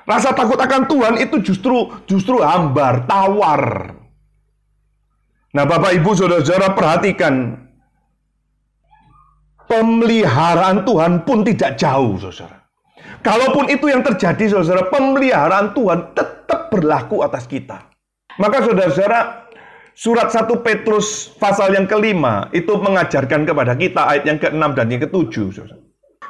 [0.05, 3.97] Rasa takut akan Tuhan itu justru justru hambar, tawar.
[5.53, 7.57] Nah, Bapak Ibu Saudara-saudara perhatikan
[9.69, 12.61] pemeliharaan Tuhan pun tidak jauh, Saudara.
[13.21, 17.85] Kalaupun itu yang terjadi, Saudara, pemeliharaan Tuhan tetap berlaku atas kita.
[18.41, 19.49] Maka Saudara-saudara,
[19.93, 25.03] surat 1 Petrus pasal yang kelima itu mengajarkan kepada kita ayat yang ke-6 dan yang
[25.05, 25.82] ke-7, Saudara.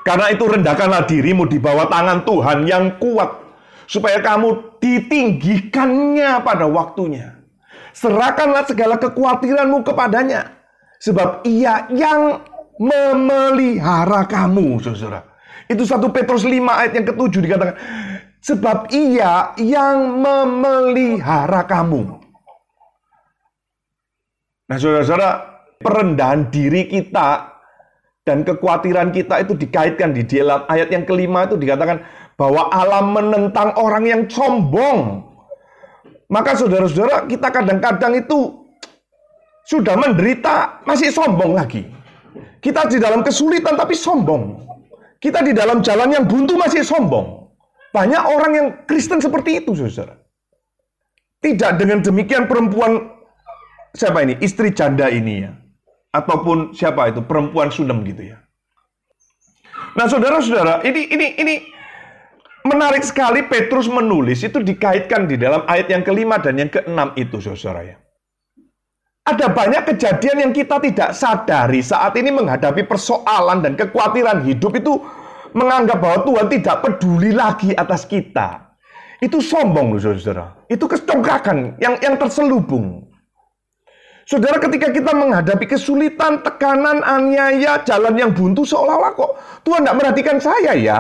[0.03, 3.43] Karena itu rendahkanlah dirimu di bawah tangan Tuhan yang kuat.
[3.87, 7.39] Supaya kamu ditinggikannya pada waktunya.
[7.93, 10.59] Serahkanlah segala kekhawatiranmu kepadanya.
[11.03, 12.41] Sebab ia yang
[12.81, 15.29] memelihara kamu, saudara.
[15.69, 17.77] Itu satu Petrus 5 ayat yang ketujuh dikatakan.
[18.43, 22.23] Sebab ia yang memelihara kamu.
[24.67, 25.31] Nah saudara-saudara,
[25.79, 27.52] perendahan diri kita
[28.23, 32.07] dan kekhawatiran kita itu dikaitkan di dalam ayat yang kelima itu dikatakan
[32.39, 35.27] bahwa Allah menentang orang yang sombong.
[36.31, 38.63] Maka saudara-saudara kita kadang-kadang itu
[39.67, 41.85] sudah menderita masih sombong lagi.
[42.63, 44.63] Kita di dalam kesulitan tapi sombong.
[45.19, 47.51] Kita di dalam jalan yang buntu masih sombong.
[47.91, 50.17] Banyak orang yang Kristen seperti itu, saudara.
[51.43, 53.13] Tidak dengan demikian perempuan
[53.93, 54.39] siapa ini?
[54.41, 55.62] Istri janda ini ya
[56.13, 58.39] ataupun siapa itu perempuan Sunem gitu ya.
[59.97, 61.55] Nah, saudara-saudara, ini ini ini
[62.69, 67.41] menarik sekali Petrus menulis itu dikaitkan di dalam ayat yang kelima dan yang keenam itu,
[67.41, 67.97] saudara ya.
[69.23, 74.99] Ada banyak kejadian yang kita tidak sadari saat ini menghadapi persoalan dan kekhawatiran hidup itu
[75.55, 78.75] menganggap bahwa Tuhan tidak peduli lagi atas kita.
[79.23, 80.59] Itu sombong loh saudara.
[80.67, 83.12] Itu kecongkakan yang yang terselubung.
[84.23, 89.33] Saudara ketika kita menghadapi kesulitan, tekanan, aniaya, jalan yang buntu seolah-olah kok
[89.67, 90.99] Tuhan tidak merhatikan saya ya.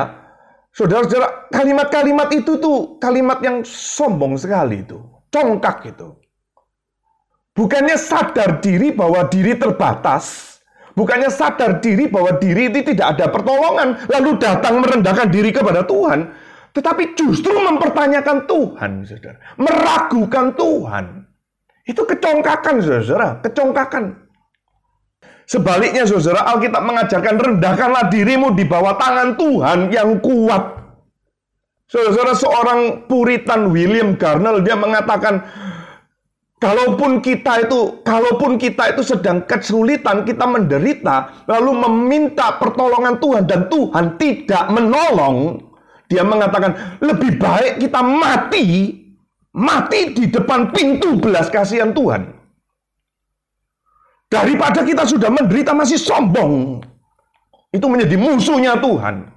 [0.72, 4.96] Saudara-saudara, kalimat-kalimat itu tuh kalimat yang sombong sekali itu.
[5.28, 6.16] Congkak itu.
[7.52, 10.56] Bukannya sadar diri bahwa diri terbatas.
[10.96, 14.00] Bukannya sadar diri bahwa diri itu tidak ada pertolongan.
[14.08, 16.32] Lalu datang merendahkan diri kepada Tuhan.
[16.72, 19.36] Tetapi justru mempertanyakan Tuhan, saudara.
[19.60, 21.04] Meragukan Tuhan.
[21.93, 23.36] Itu kecongkakan, saudara.
[23.45, 24.05] Kecongkakan.
[25.45, 30.80] Sebaliknya, saudara, Alkitab mengajarkan rendahkanlah dirimu di bawah tangan Tuhan yang kuat.
[31.84, 35.45] Saudara, seorang Puritan William Garnell dia mengatakan,
[36.57, 43.68] kalaupun kita itu, kalaupun kita itu sedang kesulitan, kita menderita, lalu meminta pertolongan Tuhan dan
[43.68, 45.61] Tuhan tidak menolong,
[46.09, 49.01] dia mengatakan lebih baik kita mati,
[49.53, 52.28] mati di depan pintu belas kasihan Tuhan.
[54.32, 56.80] Daripada kita sudah menderita masih sombong.
[57.72, 59.28] Itu menjadi musuhnya Tuhan.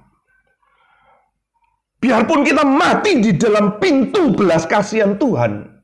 [2.00, 5.76] Biarpun kita mati di dalam pintu belas kasihan Tuhan.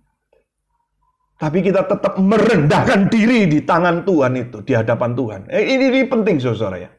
[1.36, 5.40] Tapi kita tetap merendahkan diri di tangan Tuhan itu, di hadapan Tuhan.
[5.50, 6.90] Eh, ini, ini penting saudara ya.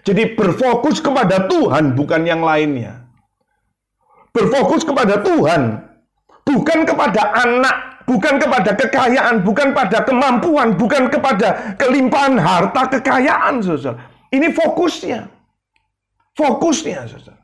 [0.00, 3.04] Jadi berfokus kepada Tuhan bukan yang lainnya.
[4.32, 5.85] Berfokus kepada Tuhan,
[6.46, 13.98] bukan kepada anak bukan kepada kekayaan, bukan pada kemampuan, bukan kepada kelimpahan harta kekayaan, saudara.
[14.30, 15.26] Ini fokusnya.
[16.38, 17.42] Fokusnya, saudara.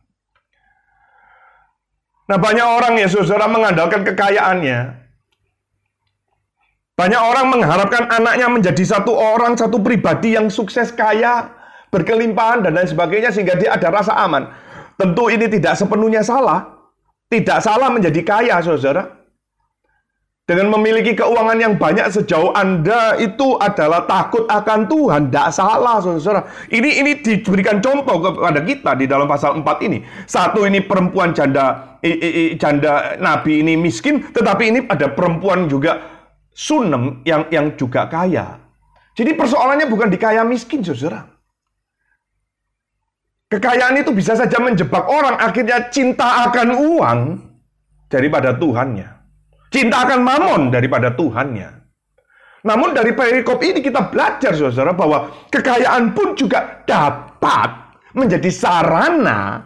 [2.30, 5.02] Nah, banyak orang ya, saudara, mengandalkan kekayaannya.
[6.94, 11.50] Banyak orang mengharapkan anaknya menjadi satu orang, satu pribadi yang sukses kaya,
[11.90, 14.46] berkelimpahan, dan lain sebagainya, sehingga dia ada rasa aman.
[14.94, 16.71] Tentu ini tidak sepenuhnya salah.
[17.32, 19.24] Tidak salah menjadi kaya, saudara.
[20.44, 25.32] Dengan memiliki keuangan yang banyak sejauh Anda itu adalah takut akan Tuhan.
[25.32, 26.44] Tidak salah, saudara.
[26.68, 30.04] Ini ini diberikan contoh kepada kita di dalam pasal 4 ini.
[30.28, 36.04] Satu ini perempuan janda i, janda nabi ini miskin, tetapi ini ada perempuan juga
[36.52, 38.60] sunem yang yang juga kaya.
[39.16, 41.31] Jadi persoalannya bukan di kaya miskin, saudara.
[43.52, 47.20] Kekayaan itu bisa saja menjebak orang akhirnya cinta akan uang
[48.08, 49.08] daripada Tuhannya.
[49.68, 51.68] Cinta akan mamon daripada Tuhannya.
[52.64, 59.60] Namun dari perikop ini kita belajar saudara bahwa kekayaan pun juga dapat menjadi sarana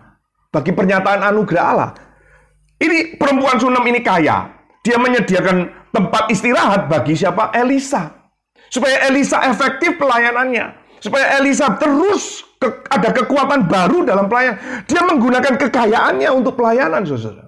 [0.51, 1.91] bagi pernyataan anugerah Allah.
[2.83, 4.51] Ini perempuan Sunem ini kaya.
[4.83, 7.55] Dia menyediakan tempat istirahat bagi siapa?
[7.55, 8.11] Elisa.
[8.67, 10.86] Supaya Elisa efektif pelayanannya.
[11.07, 14.83] Supaya Elisa terus ke, ada kekuatan baru dalam pelayanan.
[14.91, 17.47] Dia menggunakan kekayaannya untuk pelayanan, saudara.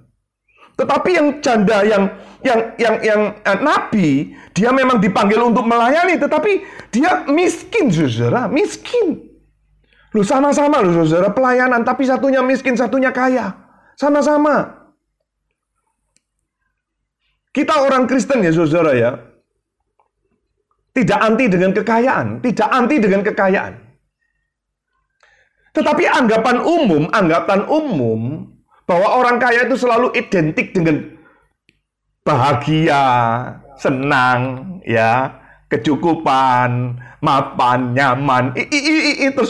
[0.78, 2.06] Tetapi yang janda yang
[2.46, 6.22] yang yang yang eh, nabi dia memang dipanggil untuk melayani.
[6.22, 6.52] Tetapi
[6.94, 9.26] dia miskin saudara miskin.
[10.14, 11.82] Lu sama-sama lu saudara pelayanan.
[11.82, 13.58] Tapi satunya miskin satunya kaya.
[13.98, 14.86] Sama-sama.
[17.50, 19.27] Kita orang Kristen ya saudara ya
[20.92, 23.74] tidak anti dengan kekayaan tidak anti dengan kekayaan
[25.72, 28.48] tetapi anggapan umum anggapan umum
[28.88, 31.18] bahwa orang kaya itu selalu identik dengan
[32.24, 33.04] bahagia,
[33.76, 34.40] senang,
[34.84, 35.36] ya,
[35.68, 39.44] kecukupan, mapan, nyaman, i, i, i, itu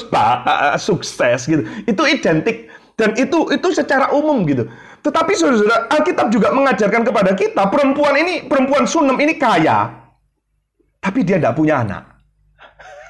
[0.79, 1.63] sukses gitu.
[1.87, 2.67] Itu identik
[2.99, 4.67] dan itu itu secara umum gitu.
[5.03, 10.08] Tetapi saudara, Alkitab juga mengajarkan kepada kita perempuan ini, perempuan Sunem ini kaya,
[10.99, 12.03] tapi dia tidak punya anak.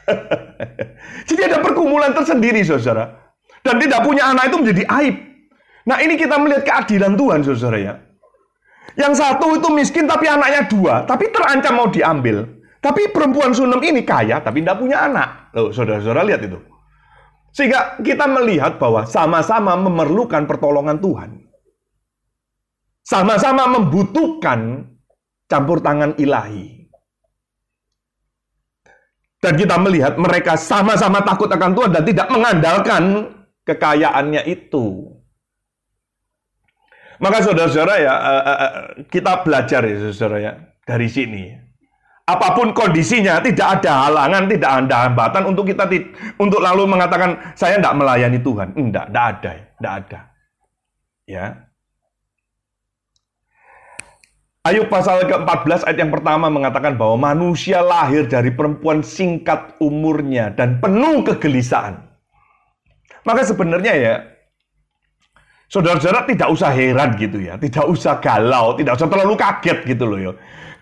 [1.28, 3.12] Jadi ada pergumulan tersendiri, saudara.
[3.60, 5.16] Dan tidak punya anak itu menjadi aib.
[5.88, 7.94] Nah ini kita melihat keadilan Tuhan, saudara ya.
[8.96, 12.58] Yang satu itu miskin tapi anaknya dua, tapi terancam mau diambil.
[12.78, 15.50] Tapi perempuan Sunem ini kaya tapi tidak punya anak.
[15.54, 16.58] Loh, saudara-saudara lihat itu.
[17.50, 21.30] Sehingga kita melihat bahwa sama-sama memerlukan pertolongan Tuhan.
[23.02, 24.86] Sama-sama membutuhkan
[25.50, 26.77] campur tangan ilahi.
[29.38, 33.02] Dan kita melihat mereka sama-sama takut akan Tuhan dan tidak mengandalkan
[33.62, 35.14] kekayaannya itu.
[37.18, 38.72] Maka saudara-saudara ya, eh, eh, eh,
[39.10, 40.52] kita belajar ya saudara ya,
[40.86, 41.50] dari sini.
[42.28, 45.88] Apa pun kondisinya, tidak ada halangan, tidak ada hambatan untuk kita
[46.36, 48.68] untuk lalu mengatakan saya tidak melayani Tuhan.
[48.76, 50.20] Tidak, tidak ada, tidak ada.
[51.24, 51.67] Ya.
[54.68, 60.76] Ayub pasal ke-14 ayat yang pertama mengatakan bahwa manusia lahir dari perempuan singkat umurnya dan
[60.76, 61.96] penuh kegelisahan.
[63.24, 64.14] Maka sebenarnya ya,
[65.72, 70.20] saudara-saudara tidak usah heran gitu ya, tidak usah galau, tidak usah terlalu kaget gitu loh
[70.20, 70.32] ya.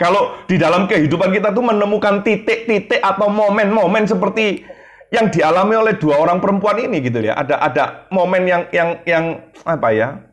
[0.03, 4.66] Kalau di dalam kehidupan kita tuh menemukan titik-titik atau momen-momen seperti
[5.14, 7.39] yang dialami oleh dua orang perempuan ini gitu ya.
[7.39, 9.24] Ada ada momen yang yang yang
[9.62, 10.26] apa ya?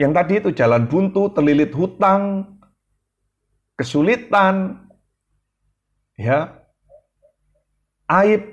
[0.00, 2.56] Yang tadi itu jalan buntu, terlilit hutang,
[3.76, 4.88] kesulitan,
[6.16, 6.48] ya,
[8.08, 8.52] aib,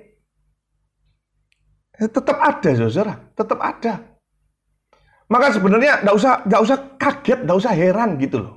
[2.00, 3.94] Ya, tetap ada, saudara, tetap ada.
[5.28, 8.56] Maka sebenarnya nggak usah nggak usah kaget, nggak usah heran gitu loh.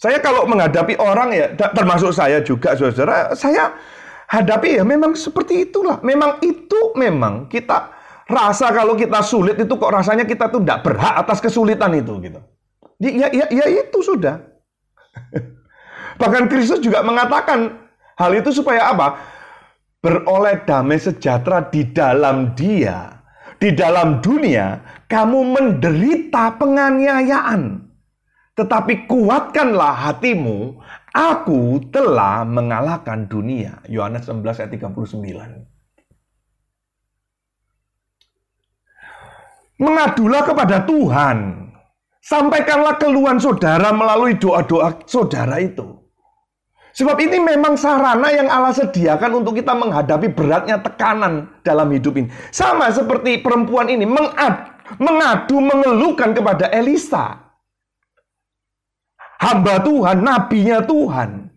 [0.00, 3.70] Saya kalau menghadapi orang ya, termasuk saya juga, saudara, saya
[4.26, 6.02] hadapi ya memang seperti itulah.
[6.02, 7.92] Memang itu memang kita
[8.28, 12.40] rasa kalau kita sulit itu kok rasanya kita tuh nggak berhak atas kesulitan itu gitu.
[13.02, 14.38] Ya, ya, ya itu sudah.
[16.20, 19.18] Bahkan Kristus juga mengatakan hal itu supaya apa?
[20.02, 23.22] Beroleh damai sejahtera di dalam dia.
[23.62, 27.78] Di dalam dunia, kamu menderita penganiayaan.
[28.58, 30.82] Tetapi kuatkanlah hatimu,
[31.14, 33.78] aku telah mengalahkan dunia.
[33.86, 35.71] Yohanes 16 ayat 39.
[39.82, 41.66] Mengadulah kepada Tuhan.
[42.22, 45.98] Sampaikanlah keluhan saudara melalui doa-doa saudara itu.
[46.92, 52.28] Sebab ini memang sarana yang Allah sediakan untuk kita menghadapi beratnya tekanan dalam hidup ini.
[52.54, 54.70] Sama seperti perempuan ini mengad,
[55.00, 57.42] mengadu, mengeluhkan kepada Elisa.
[59.40, 61.50] Hamba Tuhan, nabinya Tuhan.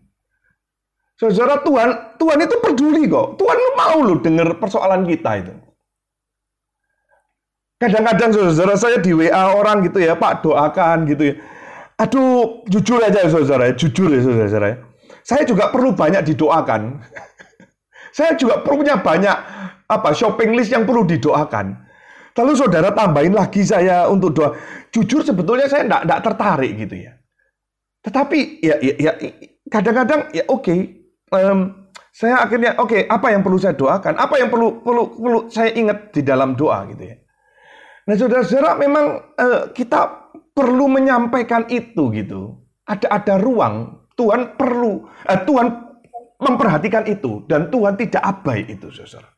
[1.20, 3.38] Saudara Tuhan, Tuhan itu peduli kok.
[3.38, 5.54] Tuhan mau loh dengar persoalan kita itu.
[7.76, 11.34] Kadang-kadang saudara saya di WA orang gitu ya, Pak doakan gitu ya.
[12.00, 14.66] Aduh, jujur aja ya saudara, jujur ya saudara.
[14.72, 14.76] ya.
[15.20, 17.00] Saya juga perlu banyak didoakan.
[18.16, 19.36] saya juga punya banyak
[19.92, 21.84] apa shopping list yang perlu didoakan.
[22.36, 24.52] Lalu saudara tambahin lagi saya untuk doa.
[24.92, 27.12] Jujur sebetulnya saya enggak, enggak tertarik gitu ya.
[28.04, 29.12] Tetapi ya ya, ya
[29.72, 30.76] kadang-kadang ya oke.
[31.32, 31.58] Em,
[32.12, 34.16] saya akhirnya oke, apa yang perlu saya doakan?
[34.16, 37.16] Apa yang perlu perlu perlu saya ingat di dalam doa gitu ya.
[38.06, 42.62] Nah, saudara-saudara, memang eh, kita perlu menyampaikan itu gitu.
[42.86, 44.06] Ada ada ruang.
[44.16, 45.66] Tuhan perlu, eh, Tuhan
[46.40, 49.28] memperhatikan itu dan Tuhan tidak abai itu, saudara.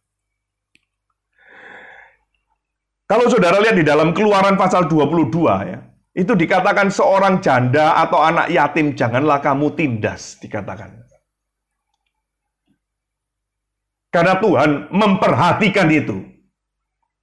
[3.09, 5.33] Kalau saudara lihat di dalam Keluaran pasal 22
[5.65, 5.81] ya,
[6.13, 11.09] itu dikatakan seorang janda atau anak yatim janganlah kamu tindas, dikatakan.
[14.13, 16.28] Karena Tuhan memperhatikan itu.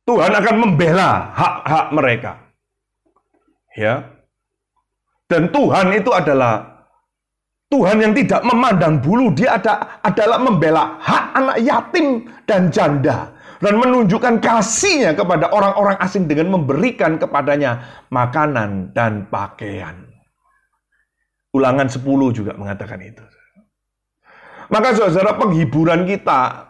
[0.05, 2.31] Tuhan akan membela hak-hak mereka.
[3.73, 4.05] Ya.
[5.25, 6.85] Dan Tuhan itu adalah
[7.73, 13.81] Tuhan yang tidak memandang bulu, dia ada adalah membela hak anak yatim dan janda dan
[13.81, 20.05] menunjukkan kasihnya kepada orang-orang asing dengan memberikan kepadanya makanan dan pakaian.
[21.57, 23.25] Ulangan 10 juga mengatakan itu.
[24.69, 26.69] Maka saudara penghiburan kita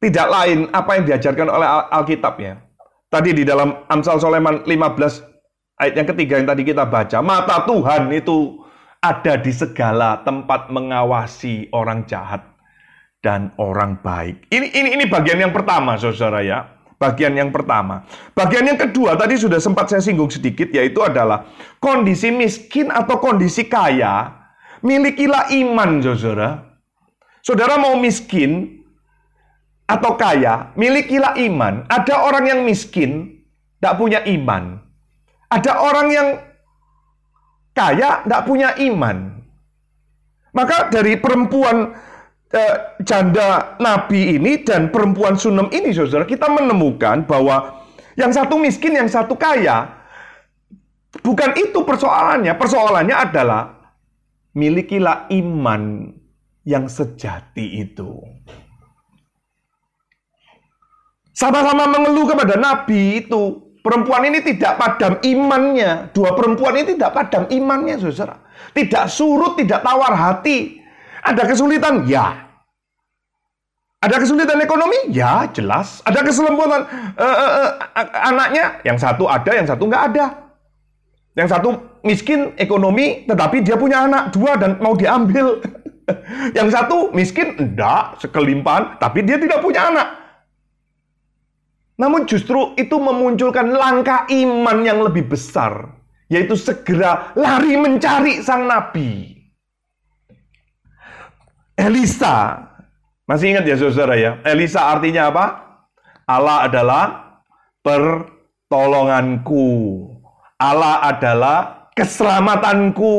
[0.00, 2.60] tidak lain apa yang diajarkan oleh Al- Alkitab ya.
[3.06, 8.10] Tadi di dalam Amsal Soleman 15 ayat yang ketiga yang tadi kita baca, mata Tuhan
[8.12, 8.66] itu
[9.00, 12.42] ada di segala tempat mengawasi orang jahat
[13.22, 14.50] dan orang baik.
[14.50, 16.74] Ini ini ini bagian yang pertama Saudara ya.
[16.96, 18.08] Bagian yang pertama.
[18.32, 21.44] Bagian yang kedua tadi sudah sempat saya singgung sedikit yaitu adalah
[21.76, 24.32] kondisi miskin atau kondisi kaya
[24.80, 26.80] milikilah iman Saudara.
[27.44, 28.75] Saudara mau miskin
[29.86, 31.86] atau kaya, milikilah iman.
[31.86, 33.42] Ada orang yang miskin,
[33.78, 34.82] tidak punya iman.
[35.46, 36.28] Ada orang yang
[37.70, 39.38] kaya, tidak punya iman.
[40.50, 41.94] Maka dari perempuan
[42.50, 42.76] eh,
[43.06, 47.86] janda nabi ini dan perempuan sunem ini, saudara, kita menemukan bahwa
[48.18, 50.02] yang satu miskin, yang satu kaya.
[51.22, 52.52] Bukan itu persoalannya.
[52.58, 53.62] Persoalannya adalah
[54.56, 56.10] milikilah iman
[56.66, 58.20] yang sejati itu.
[61.36, 63.60] Sama-sama mengeluh kepada Nabi itu.
[63.84, 66.10] Perempuan ini tidak padam imannya.
[66.10, 68.40] Dua perempuan ini tidak padam imannya, saudara.
[68.72, 70.80] Tidak surut, tidak tawar hati.
[71.22, 72.08] Ada kesulitan?
[72.08, 72.50] Ya.
[74.02, 75.12] Ada kesulitan ekonomi?
[75.12, 76.02] Ya, jelas.
[76.02, 76.82] Ada keselamatan
[77.14, 77.52] eh, eh,
[77.94, 78.64] eh, anaknya?
[78.82, 80.26] Yang satu ada, yang satu nggak ada.
[81.36, 81.68] Yang satu
[82.02, 85.62] miskin ekonomi, tetapi dia punya anak dua dan mau diambil.
[86.58, 90.25] yang satu miskin, enggak, sekelimpahan, tapi dia tidak punya anak.
[91.96, 95.96] Namun justru itu memunculkan langkah iman yang lebih besar.
[96.26, 99.34] yaitu segera lari mencari sang nabi.
[101.76, 102.56] Elisa,
[103.28, 104.40] masih ingat ya saudara ya?
[104.42, 105.46] Elisa artinya apa?
[106.26, 107.04] Allah adalah
[107.84, 109.68] pertolonganku.
[110.56, 113.14] Allah adalah keselamatanku.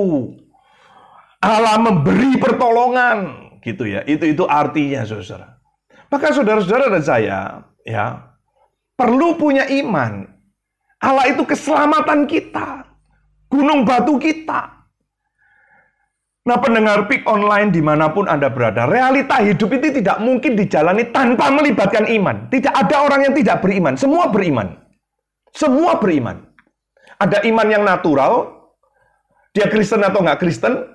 [1.38, 4.02] Allah memberi pertolongan, gitu ya.
[4.10, 5.62] Itu itu artinya saudara.
[6.10, 8.27] Maka saudara-saudara dan saya, ya,
[8.98, 10.26] perlu punya iman.
[10.98, 12.84] Allah itu keselamatan kita,
[13.54, 14.78] gunung batu kita.
[16.48, 21.12] Nah pendengar PIK online di mana pun Anda berada, realita hidup itu tidak mungkin dijalani
[21.14, 22.50] tanpa melibatkan iman.
[22.50, 24.74] Tidak ada orang yang tidak beriman, semua beriman.
[25.54, 26.48] Semua beriman.
[27.20, 28.58] Ada iman yang natural,
[29.52, 30.88] dia Kristen atau nggak Kristen,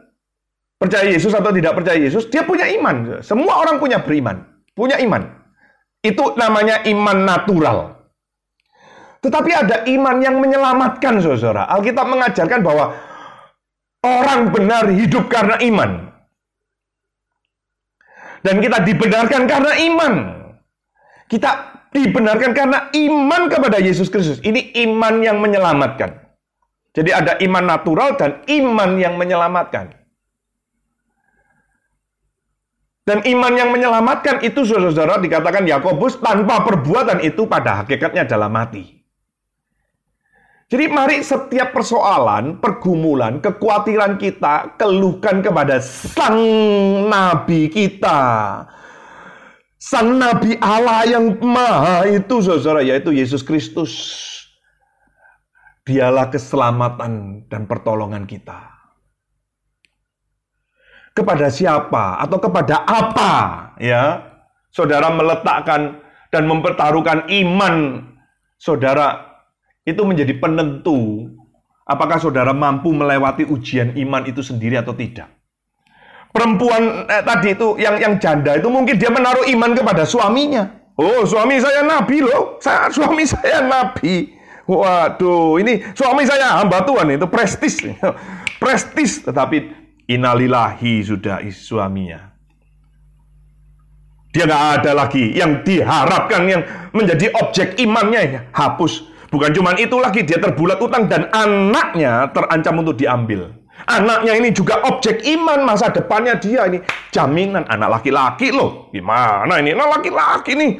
[0.80, 3.20] percaya Yesus atau tidak percaya Yesus, dia punya iman.
[3.20, 4.40] Semua orang punya beriman,
[4.72, 5.41] punya iman.
[6.02, 7.78] Itu namanya iman natural.
[9.22, 11.70] Tetapi ada iman yang menyelamatkan, saudara.
[11.70, 12.90] Alkitab mengajarkan bahwa
[14.02, 16.10] orang benar hidup karena iman.
[18.42, 20.14] Dan kita dibenarkan karena iman.
[21.30, 21.50] Kita
[21.94, 24.42] dibenarkan karena iman kepada Yesus Kristus.
[24.42, 26.18] Ini iman yang menyelamatkan.
[26.92, 30.01] Jadi ada iman natural dan iman yang menyelamatkan.
[33.02, 39.02] Dan iman yang menyelamatkan itu saudara-saudara dikatakan Yakobus tanpa perbuatan itu pada hakikatnya adalah mati.
[40.70, 46.40] Jadi mari setiap persoalan, pergumulan, kekhawatiran kita keluhkan kepada sang
[47.10, 48.22] nabi kita.
[49.82, 53.92] Sang nabi Allah yang maha itu saudara yaitu Yesus Kristus.
[55.82, 58.71] Dialah keselamatan dan pertolongan kita
[61.12, 62.20] kepada siapa?
[62.20, 63.32] Atau kepada apa?
[63.80, 64.32] Ya.
[64.72, 66.00] Saudara meletakkan
[66.32, 68.08] dan mempertaruhkan iman
[68.56, 69.36] saudara
[69.84, 71.28] itu menjadi penentu
[71.84, 75.28] apakah saudara mampu melewati ujian iman itu sendiri atau tidak.
[76.32, 80.64] Perempuan eh, tadi itu yang yang janda itu mungkin dia menaruh iman kepada suaminya.
[80.96, 82.56] Oh suami saya nabi loh.
[82.56, 84.32] Saya, suami saya nabi.
[84.64, 87.84] Waduh ini suami saya hamba Tuhan itu prestis.
[88.62, 89.81] Prestis tetapi
[90.12, 92.20] Inalilahi sudah suaminya.
[94.32, 96.62] Dia nggak ada lagi yang diharapkan yang
[96.96, 99.12] menjadi objek imannya ya, hapus.
[99.28, 103.52] Bukan cuma itu lagi dia terbulat utang dan anaknya terancam untuk diambil.
[103.88, 106.80] Anaknya ini juga objek iman masa depannya dia ini
[107.12, 108.88] jaminan anak laki-laki loh.
[108.92, 110.72] Gimana ini anak laki-laki nih.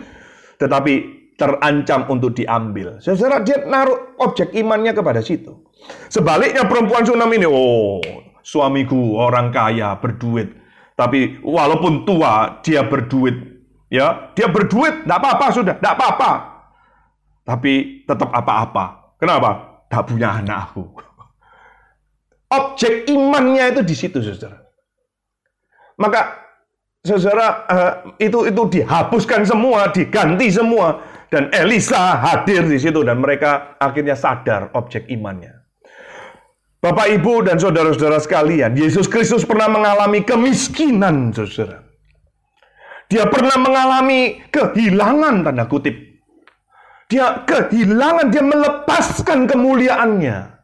[0.57, 0.95] Tetapi
[1.37, 3.01] terancam untuk diambil.
[3.05, 5.61] Saudara dia naruh objek imannya kepada situ.
[6.09, 7.99] Sebaliknya perempuan Sunam ini, oh
[8.43, 10.53] suamiku orang kaya, berduit.
[10.99, 13.35] Tapi walaupun tua, dia berduit.
[13.93, 16.31] Ya, dia berduit, tidak apa-apa sudah, tidak apa-apa.
[17.43, 19.15] Tapi tetap apa-apa.
[19.21, 19.51] Kenapa?
[19.91, 20.89] Tak punya anakku.
[22.53, 24.61] Objek imannya itu di situ, saudara.
[26.01, 26.21] Maka,
[27.05, 31.01] saudara, uh, itu itu dihapuskan semua, diganti semua,
[31.33, 35.62] dan Elisa hadir di situ dan mereka akhirnya sadar objek imannya.
[36.83, 41.79] Bapak, Ibu, dan saudara-saudara sekalian, Yesus Kristus pernah mengalami kemiskinan, saudara.
[43.07, 45.95] Dia pernah mengalami kehilangan, tanda kutip.
[47.07, 50.59] Dia kehilangan, dia melepaskan kemuliaannya.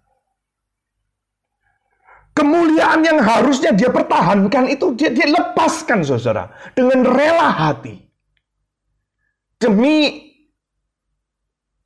[2.35, 6.51] Kemuliaan yang harusnya dia pertahankan itu dia, dia lepaskan, saudara.
[6.75, 7.95] Dengan rela hati.
[9.55, 10.19] Demi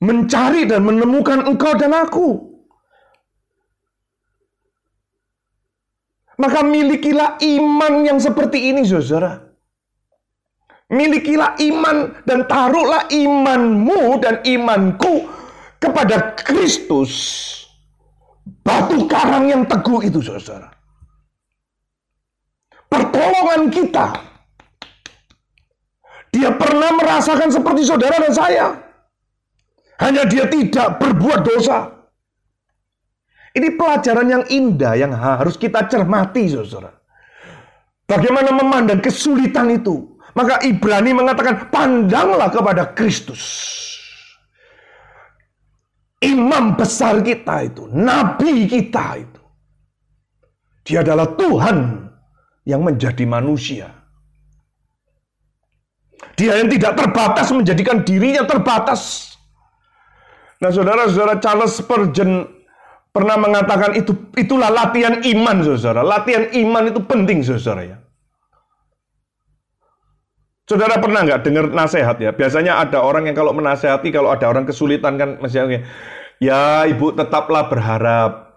[0.01, 2.52] mencari dan menemukan engkau dan aku.
[6.43, 9.39] Maka milikilah iman yang seperti ini, saudara.
[10.91, 15.31] Milikilah iman dan taruhlah imanmu dan imanku
[15.79, 17.15] kepada Kristus.
[18.43, 20.67] Batu karang yang teguh itu, saudara.
[22.91, 24.07] Pertolongan kita.
[26.35, 28.67] Dia pernah merasakan seperti saudara dan saya.
[30.03, 32.02] Hanya dia tidak berbuat dosa.
[33.53, 36.93] Ini pelajaran yang indah yang harus kita cermati, saudara.
[38.09, 40.17] Bagaimana memandang kesulitan itu.
[40.33, 43.41] Maka Ibrani mengatakan, pandanglah kepada Kristus.
[46.23, 49.43] Imam besar kita itu, nabi kita itu.
[50.87, 52.09] Dia adalah Tuhan
[52.65, 53.91] yang menjadi manusia.
[56.39, 59.35] Dia yang tidak terbatas menjadikan dirinya terbatas.
[60.63, 62.47] Nah, saudara-saudara Charles Spurgeon
[63.13, 66.01] pernah mengatakan itu itulah latihan iman, saudara.
[66.01, 67.97] Latihan iman itu penting, saudara ya.
[70.65, 72.33] Saudara pernah nggak dengar nasihat ya?
[72.33, 75.85] Biasanya ada orang yang kalau menasehati, kalau ada orang kesulitan kan, misalnya,
[76.41, 78.57] ya ibu tetaplah berharap.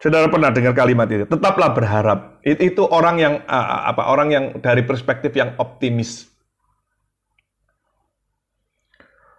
[0.00, 1.24] Saudara pernah dengar kalimat itu?
[1.28, 2.40] Tetaplah berharap.
[2.44, 4.08] It- Itu orang yang apa?
[4.08, 6.35] Orang yang dari perspektif yang optimis.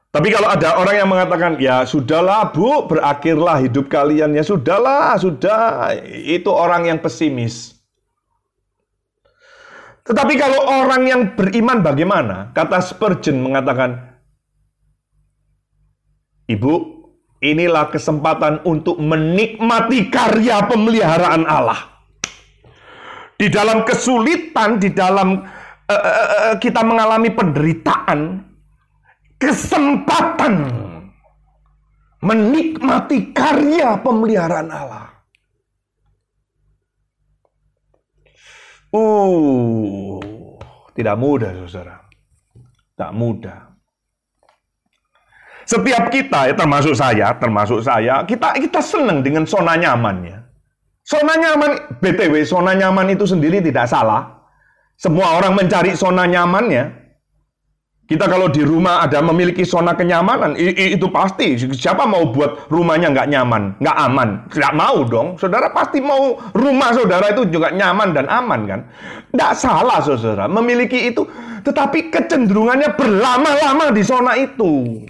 [0.08, 5.94] Tapi kalau ada orang yang mengatakan, ya sudahlah bu, berakhirlah hidup kalian, ya sudahlah, sudah.
[6.08, 7.76] Itu orang yang pesimis.
[10.08, 12.56] Tetapi kalau orang yang beriman bagaimana?
[12.56, 14.16] Kata Spurgeon mengatakan,
[16.48, 16.74] Ibu,
[17.44, 22.00] inilah kesempatan untuk menikmati karya pemeliharaan Allah.
[23.36, 25.44] Di dalam kesulitan, di dalam
[25.92, 28.47] eh, eh, kita mengalami penderitaan,
[29.38, 30.54] kesempatan
[32.22, 35.08] menikmati karya pemeliharaan Allah.
[38.88, 40.18] Uh,
[40.98, 42.02] tidak mudah, saudara.
[42.98, 43.78] Tak mudah.
[45.68, 50.48] Setiap kita, ya, termasuk saya, termasuk saya, kita kita senang dengan zona nyamannya.
[51.04, 54.44] Zona nyaman, BTW, zona nyaman itu sendiri tidak salah.
[54.96, 57.07] Semua orang mencari zona nyamannya.
[58.08, 61.60] Kita kalau di rumah ada memiliki zona kenyamanan, itu pasti.
[61.60, 64.30] Siapa mau buat rumahnya nggak nyaman, nggak aman?
[64.48, 65.28] Nggak mau dong.
[65.36, 68.80] Saudara pasti mau rumah saudara itu juga nyaman dan aman kan?
[69.36, 71.28] Nggak salah saudara, memiliki itu.
[71.68, 75.04] Tetapi kecenderungannya berlama-lama di zona itu.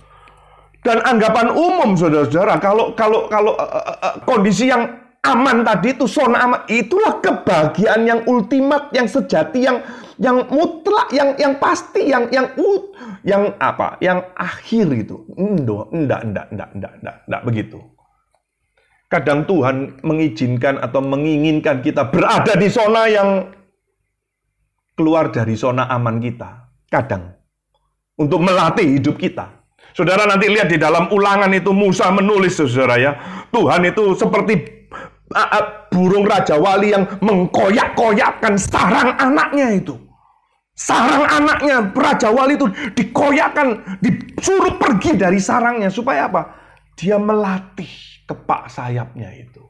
[0.81, 4.89] Dan anggapan umum saudara-saudara, kalau kalau kalau eh, eh, eh, kondisi yang
[5.21, 9.85] aman tadi itu zona aman, itulah kebahagiaan yang ultimat, yang sejati, yang
[10.17, 15.25] yang mutlak, yang yang pasti, yang yang ut, yang apa, yang akhir itu.
[15.37, 17.79] Endo, enggak, enggak, enggak, enggak, enggak, enggak begitu.
[19.07, 23.29] Kadang Tuhan mengizinkan atau menginginkan kita berada di zona yang
[24.97, 26.67] keluar dari zona aman kita.
[26.91, 27.37] Kadang
[28.17, 29.53] untuk melatih hidup kita.
[29.93, 33.11] Saudara nanti lihat di dalam ulangan itu Musa menulis saudara ya.
[33.49, 34.53] Tuhan itu seperti
[35.89, 40.06] burung raja wali yang mengkoyak-koyakkan sarang anaknya itu.
[40.77, 46.53] Sarang anaknya Raja Wali itu dikoyakkan, disuruh pergi dari sarangnya supaya apa?
[46.93, 47.89] Dia melatih
[48.29, 49.65] kepak sayapnya itu.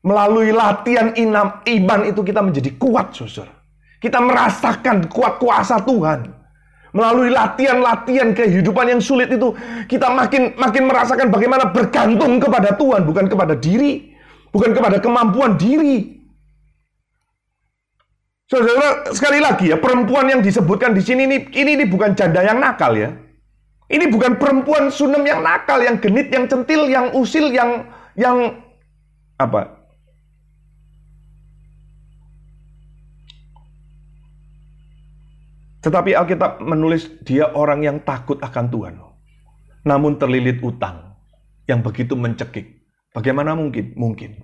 [0.00, 3.52] Melalui latihan inam, iman itu kita menjadi kuat, saudara.
[4.00, 6.32] Kita merasakan kuat kuasa Tuhan.
[6.96, 9.52] Melalui latihan-latihan kehidupan yang sulit itu,
[9.92, 14.16] kita makin makin merasakan bagaimana bergantung kepada Tuhan, bukan kepada diri,
[14.48, 16.17] bukan kepada kemampuan diri.
[18.48, 22.56] Saudara, sekali lagi ya, perempuan yang disebutkan di sini ini, ini, ini bukan janda yang
[22.56, 23.12] nakal ya.
[23.92, 28.56] Ini bukan perempuan sunem yang nakal, yang genit, yang centil, yang usil, yang yang
[29.36, 29.76] apa?
[35.84, 38.94] Tetapi Alkitab menulis dia orang yang takut akan Tuhan.
[39.84, 41.16] Namun terlilit utang
[41.68, 42.80] yang begitu mencekik.
[43.12, 43.92] Bagaimana mungkin?
[43.96, 44.36] Mungkin.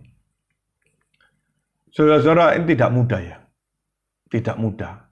[1.93, 3.44] Saudara-saudara, ini tidak mudah ya.
[4.29, 5.05] Tidak mudah.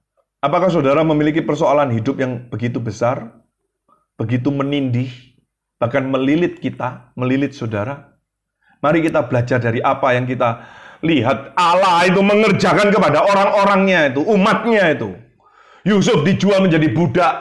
[0.42, 3.30] Apakah saudara memiliki persoalan hidup yang begitu besar?
[4.18, 5.08] Begitu menindih?
[5.78, 8.18] Bahkan melilit kita, melilit saudara?
[8.82, 10.62] Mari kita belajar dari apa yang kita
[11.06, 11.54] lihat.
[11.54, 15.14] Allah itu mengerjakan kepada orang-orangnya itu, umatnya itu.
[15.82, 17.34] Yusuf dijual menjadi budak,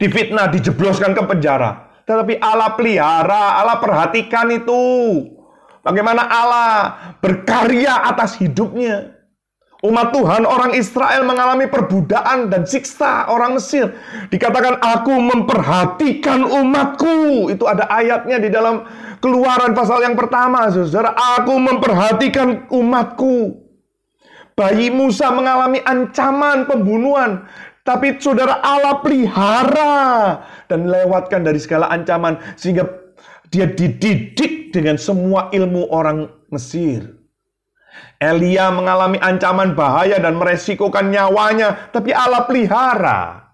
[0.00, 1.88] difitnah, dijebloskan ke penjara.
[2.04, 4.80] Tetapi Allah pelihara, Allah perhatikan itu.
[5.84, 6.68] Bagaimana Allah
[7.20, 9.13] berkarya atas hidupnya.
[9.84, 13.92] Umat Tuhan, orang Israel mengalami perbudakan dan siksa orang Mesir.
[14.32, 17.52] Dikatakan, aku memperhatikan umatku.
[17.52, 18.88] Itu ada ayatnya di dalam
[19.20, 20.72] keluaran pasal yang pertama.
[20.72, 23.60] Saudara, aku memperhatikan umatku.
[24.56, 27.44] Bayi Musa mengalami ancaman pembunuhan.
[27.84, 29.96] Tapi saudara Allah pelihara
[30.72, 32.88] dan lewatkan dari segala ancaman sehingga
[33.52, 37.13] dia dididik dengan semua ilmu orang Mesir.
[38.22, 43.44] Elia mengalami ancaman bahaya dan meresikokan nyawanya, tapi Allah pelihara.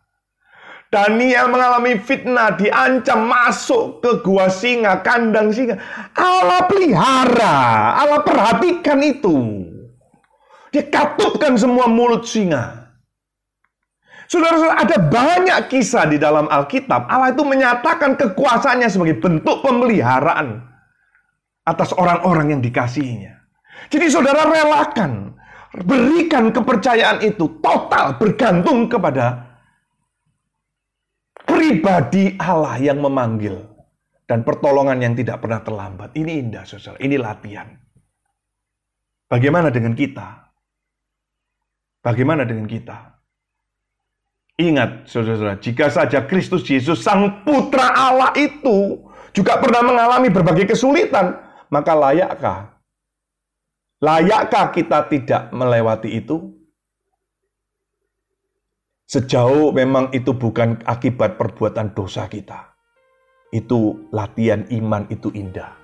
[0.90, 5.78] Daniel mengalami fitnah, diancam masuk ke gua singa, kandang singa.
[6.18, 7.58] Allah pelihara,
[7.94, 9.66] Allah perhatikan itu.
[10.74, 12.90] Dia katupkan semua mulut singa.
[14.30, 17.10] Saudara-saudara, ada banyak kisah di dalam Alkitab.
[17.10, 20.62] Allah itu menyatakan kekuasaannya sebagai bentuk pemeliharaan
[21.66, 23.39] atas orang-orang yang dikasihinya.
[23.88, 25.32] Jadi saudara relakan,
[25.86, 29.56] berikan kepercayaan itu total bergantung kepada
[31.46, 33.70] pribadi Allah yang memanggil
[34.26, 36.14] dan pertolongan yang tidak pernah terlambat.
[36.14, 36.98] Ini indah, saudara.
[37.02, 37.68] Ini latihan.
[39.30, 40.50] Bagaimana dengan kita?
[42.02, 43.18] Bagaimana dengan kita?
[44.60, 51.38] Ingat, saudara-saudara, jika saja Kristus Yesus, Sang Putra Allah itu juga pernah mengalami berbagai kesulitan,
[51.72, 52.69] maka layakkah
[54.00, 56.56] Layakkah kita tidak melewati itu?
[59.04, 62.72] Sejauh memang itu bukan akibat perbuatan dosa kita.
[63.52, 65.76] Itu latihan iman itu indah.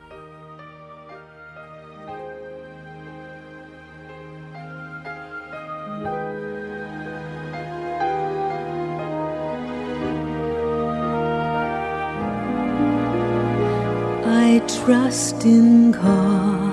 [14.25, 16.66] I trust in God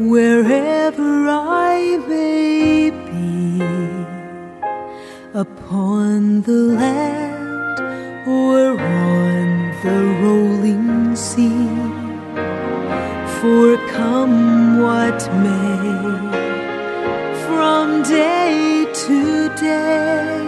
[0.00, 3.60] wherever I may be,
[5.34, 7.80] upon the land
[8.26, 9.46] or on
[9.84, 11.68] the rolling sea.
[13.40, 15.92] For come what may,
[17.44, 20.40] from day to day,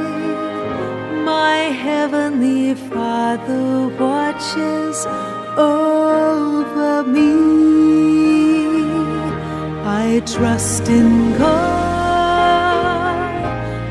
[1.26, 1.56] my
[1.86, 5.04] heavenly Father watches
[5.58, 7.81] over me.
[10.14, 11.48] I trust in God.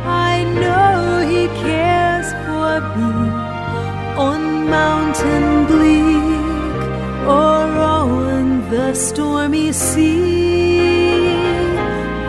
[0.06, 3.14] I know He cares for me
[4.28, 6.82] on mountain bleak
[7.26, 7.66] or
[8.06, 11.26] on the stormy sea.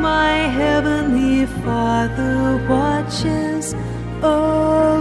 [0.10, 3.74] My heavenly Father watches
[4.22, 5.01] over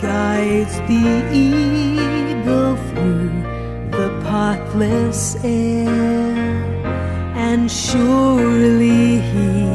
[0.00, 3.30] guides the eagle through
[3.90, 5.88] the pathless air,
[7.34, 9.65] and surely he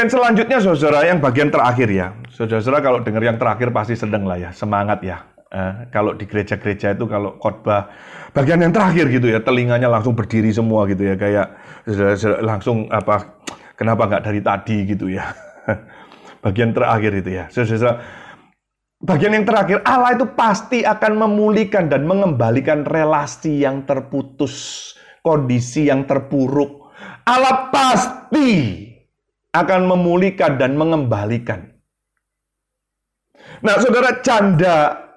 [0.00, 2.16] Bagian selanjutnya saudara yang bagian terakhir ya.
[2.32, 5.28] Saudara-saudara kalau dengar yang terakhir pasti sedang lah ya, semangat ya.
[5.52, 7.92] Eh, kalau di gereja-gereja itu kalau khotbah
[8.32, 11.52] bagian yang terakhir gitu ya, telinganya langsung berdiri semua gitu ya, kayak
[11.84, 13.44] saudara-saudara langsung apa
[13.76, 15.36] kenapa nggak dari tadi gitu ya.
[16.48, 17.44] bagian terakhir itu ya.
[17.52, 18.00] Saudara-saudara,
[19.04, 26.08] bagian yang terakhir Allah itu pasti akan memulihkan dan mengembalikan relasi yang terputus, kondisi yang
[26.08, 26.88] terpuruk.
[27.28, 28.88] Allah pasti
[29.50, 31.70] akan memulihkan dan mengembalikan.
[33.60, 35.10] Nah, saudara janda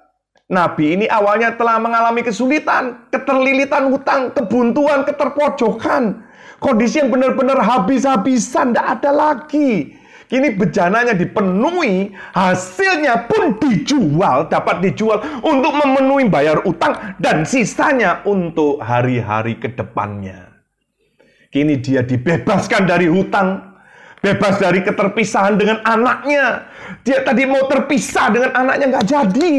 [0.50, 6.20] Nabi ini awalnya telah mengalami kesulitan, keterlilitan hutang, kebuntuan, keterpojokan.
[6.60, 9.96] Kondisi yang benar-benar habis-habisan, tidak ada lagi.
[10.24, 18.80] Kini bejananya dipenuhi, hasilnya pun dijual, dapat dijual untuk memenuhi bayar utang dan sisanya untuk
[18.80, 20.48] hari-hari ke depannya.
[21.52, 23.73] Kini dia dibebaskan dari hutang,
[24.24, 26.64] bebas dari keterpisahan dengan anaknya.
[27.04, 29.54] Dia tadi mau terpisah dengan anaknya nggak jadi.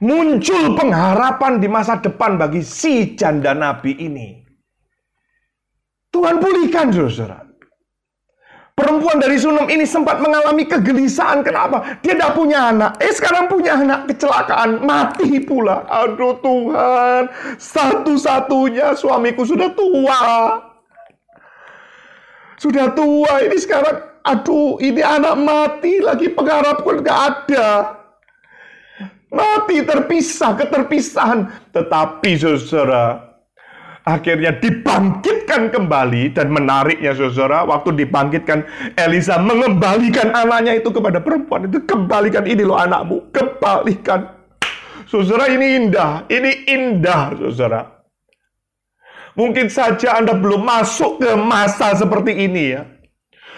[0.00, 4.40] Muncul pengharapan di masa depan bagi si janda nabi ini.
[6.14, 7.50] Tuhan pulihkan saudara.
[8.80, 11.44] Perempuan dari Sunem ini sempat mengalami kegelisahan.
[11.44, 12.00] Kenapa?
[12.00, 12.96] Dia tidak punya anak.
[12.96, 14.08] Eh sekarang punya anak.
[14.08, 14.80] Kecelakaan.
[14.80, 15.84] Mati pula.
[15.84, 17.28] Aduh Tuhan.
[17.60, 20.16] Satu-satunya suamiku sudah tua.
[22.60, 23.40] Sudah tua.
[23.40, 24.20] Ini sekarang.
[24.20, 26.28] Aduh ini anak mati lagi.
[26.28, 27.96] Pengharapku nggak ada.
[29.32, 30.60] Mati terpisah.
[30.60, 31.72] Keterpisahan.
[31.72, 33.30] Tetapi saudara
[34.04, 38.64] akhirnya dibangkitkan kembali dan menariknya saudara waktu dibangkitkan
[38.96, 44.32] Elisa mengembalikan anaknya itu kepada perempuan itu kembalikan ini loh anakmu kembalikan
[45.04, 47.99] saudara ini indah ini indah saudara
[49.40, 52.84] mungkin saja anda belum masuk ke masa seperti ini ya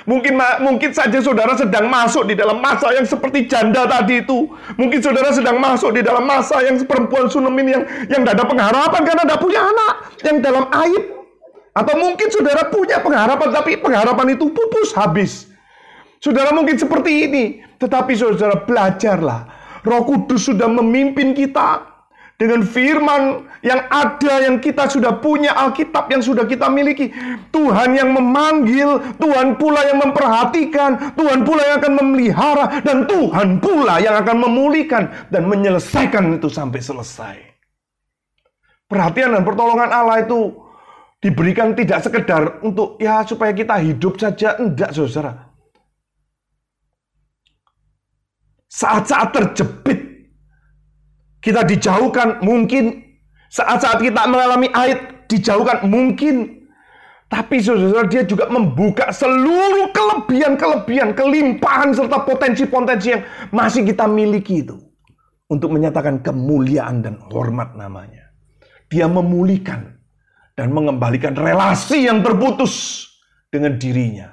[0.02, 0.34] Mungkin
[0.66, 4.50] mungkin saja saudara sedang masuk di dalam masa yang seperti janda tadi itu.
[4.74, 8.46] Mungkin saudara sedang masuk di dalam masa yang perempuan Sunem ini yang yang tidak ada
[8.50, 9.94] pengharapan karena tidak punya anak,
[10.26, 11.04] yang dalam aib.
[11.72, 15.46] Atau mungkin saudara punya pengharapan tapi pengharapan itu pupus habis.
[16.18, 17.44] Saudara mungkin seperti ini,
[17.78, 19.40] tetapi saudara belajarlah.
[19.82, 21.91] Roh Kudus sudah memimpin kita
[22.36, 27.14] dengan firman yang ada yang kita sudah punya Alkitab yang sudah kita miliki.
[27.54, 34.02] Tuhan yang memanggil Tuhan pula yang memperhatikan Tuhan pula yang akan memelihara dan Tuhan pula
[34.02, 37.36] yang akan memulihkan dan menyelesaikan itu sampai selesai.
[38.90, 40.52] Perhatian dan pertolongan Allah itu
[41.22, 44.58] diberikan tidak sekedar untuk ya supaya kita hidup saja.
[44.58, 45.48] Enggak saudara.
[48.66, 50.11] Saat-saat terjepit
[51.42, 53.02] kita dijauhkan mungkin
[53.50, 56.62] saat-saat kita mengalami aid dijauhkan mungkin
[57.32, 64.76] tapi saudara dia juga membuka seluruh kelebihan-kelebihan, kelimpahan serta potensi-potensi yang masih kita miliki itu
[65.48, 68.36] untuk menyatakan kemuliaan dan hormat namanya.
[68.92, 69.96] Dia memulihkan
[70.52, 73.08] dan mengembalikan relasi yang terputus
[73.48, 74.28] dengan dirinya.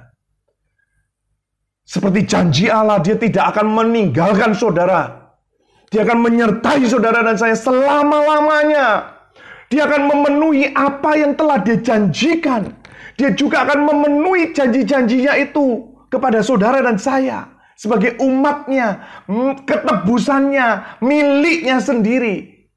[1.88, 5.19] Seperti janji Allah, dia tidak akan meninggalkan saudara
[5.90, 9.18] dia akan menyertai saudara dan saya selama-lamanya.
[9.70, 12.70] Dia akan memenuhi apa yang telah dia janjikan.
[13.18, 17.50] Dia juga akan memenuhi janji-janjinya itu kepada saudara dan saya.
[17.74, 19.02] Sebagai umatnya,
[19.66, 22.70] ketebusannya, miliknya sendiri.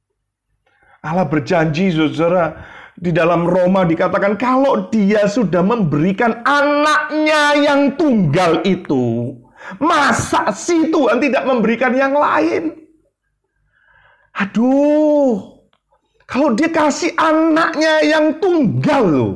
[1.05, 2.65] Allah berjanji saudara,
[2.97, 9.37] di dalam Roma dikatakan kalau dia sudah memberikan anaknya yang tunggal itu,
[9.77, 12.82] masa sih Tuhan tidak memberikan yang lain?
[14.33, 15.61] Aduh,
[16.25, 19.33] kalau dia kasih anaknya yang tunggal loh.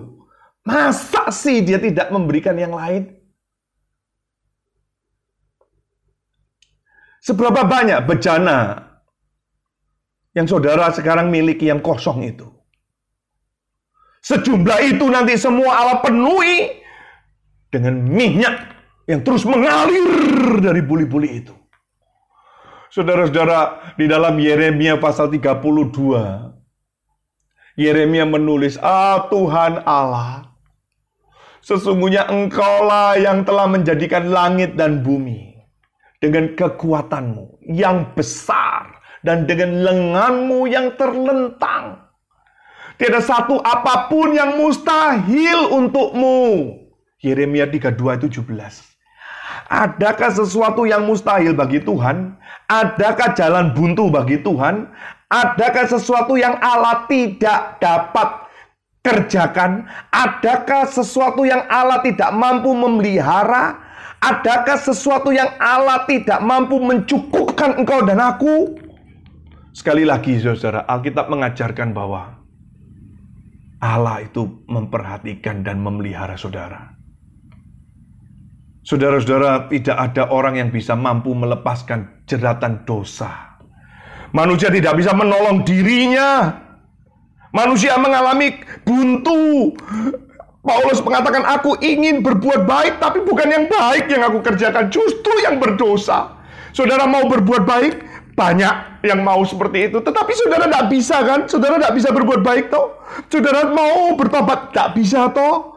[0.65, 3.07] Masa sih dia tidak memberikan yang lain?
[7.23, 8.87] Seberapa banyak bejana
[10.35, 12.47] yang saudara sekarang miliki yang kosong itu?
[14.23, 16.83] Sejumlah itu nanti semua Allah penuhi
[17.71, 18.55] dengan minyak
[19.07, 21.55] yang terus mengalir dari buli-buli itu.
[22.97, 25.69] Saudara-saudara, di dalam Yeremia pasal 32,
[27.77, 30.49] Yeremia menulis, Ah Tuhan Allah,
[31.61, 35.61] sesungguhnya engkaulah yang telah menjadikan langit dan bumi
[36.17, 42.01] dengan kekuatanmu yang besar dan dengan lenganmu yang terlentang.
[42.97, 46.73] Tiada satu apa pun yang mustahil untukmu.
[47.21, 48.96] Yeremia 32 17.
[49.67, 52.39] Adakah sesuatu yang mustahil bagi Tuhan?
[52.71, 54.87] Adakah jalan buntu bagi Tuhan?
[55.27, 58.47] Adakah sesuatu yang Allah tidak dapat
[59.03, 59.83] kerjakan?
[60.15, 63.75] Adakah sesuatu yang Allah tidak mampu memelihara?
[64.23, 68.71] Adakah sesuatu yang Allah tidak mampu mencukupkan engkau dan aku?
[69.75, 72.39] Sekali lagi saudara, Alkitab mengajarkan bahwa
[73.77, 76.96] Allah itu memperhatikan dan memelihara saudara.
[78.87, 83.59] Saudara-saudara, tidak ada orang yang bisa mampu melepaskan jeratan dosa.
[84.31, 86.55] Manusia tidak bisa menolong dirinya.
[87.51, 88.55] Manusia mengalami
[88.87, 89.75] buntu.
[90.63, 95.59] Paulus mengatakan, "Aku ingin berbuat baik, tapi bukan yang baik yang aku kerjakan, justru yang
[95.59, 96.39] berdosa."
[96.71, 97.93] Saudara mau berbuat baik,
[98.39, 99.99] banyak yang mau seperti itu.
[99.99, 101.43] Tetapi saudara tidak bisa kan?
[101.43, 103.03] Saudara tidak bisa berbuat baik toh.
[103.27, 105.76] Saudara mau bertobat, tidak bisa toh.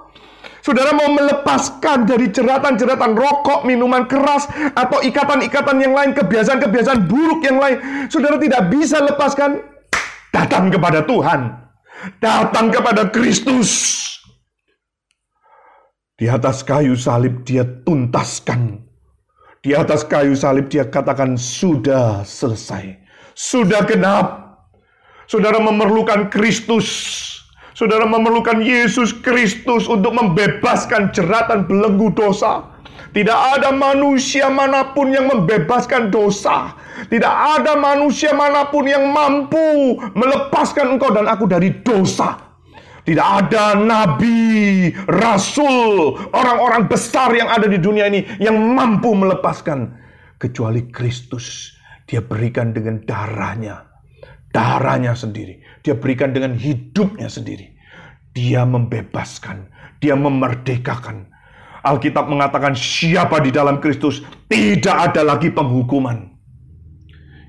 [0.61, 4.45] Saudara mau melepaskan dari jeratan-jeratan rokok, minuman keras,
[4.77, 7.77] atau ikatan-ikatan yang lain, kebiasaan-kebiasaan buruk yang lain.
[8.13, 9.65] Saudara tidak bisa lepaskan.
[10.31, 11.41] Datang kepada Tuhan.
[12.21, 13.99] Datang kepada Kristus.
[16.21, 18.85] Di atas kayu salib dia tuntaskan.
[19.65, 23.01] Di atas kayu salib dia katakan sudah selesai.
[23.33, 24.61] Sudah genap.
[25.25, 26.89] Saudara memerlukan Kristus.
[27.75, 32.67] Saudara memerlukan Yesus Kristus untuk membebaskan jeratan belenggu dosa.
[33.11, 36.79] Tidak ada manusia mana pun yang membebaskan dosa.
[37.11, 42.39] Tidak ada manusia mana pun yang mampu melepaskan engkau dan aku dari dosa.
[43.01, 49.97] Tidak ada nabi, rasul, orang-orang besar yang ada di dunia ini yang mampu melepaskan
[50.37, 51.75] kecuali Kristus.
[52.05, 53.89] Dia berikan dengan darahnya,
[54.53, 55.60] darahnya sendiri.
[55.81, 57.77] Dia berikan dengan hidupnya sendiri.
[58.37, 61.27] Dia membebaskan, dia memerdekakan.
[61.81, 66.29] Alkitab mengatakan siapa di dalam Kristus tidak ada lagi penghukuman.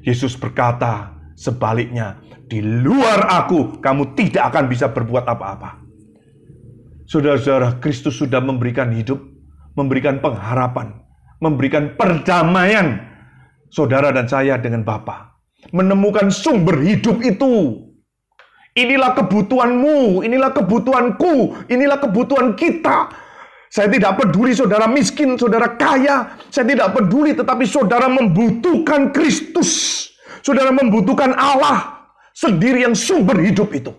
[0.01, 2.17] Yesus berkata, sebaliknya,
[2.47, 5.83] di luar aku kamu tidak akan bisa berbuat apa-apa.
[7.11, 9.19] Saudara-saudara, Kristus sudah memberikan hidup,
[9.75, 10.95] memberikan pengharapan,
[11.43, 13.03] memberikan perdamaian
[13.67, 15.35] saudara dan saya dengan Bapa.
[15.75, 17.83] Menemukan sumber hidup itu.
[18.71, 23.11] Inilah kebutuhanmu, inilah kebutuhanku, inilah kebutuhan kita.
[23.71, 26.39] Saya tidak peduli saudara miskin, saudara kaya.
[26.47, 30.07] Saya tidak peduli, tetapi saudara membutuhkan Kristus.
[30.43, 33.91] Saudara membutuhkan Allah sendiri yang sumber hidup itu.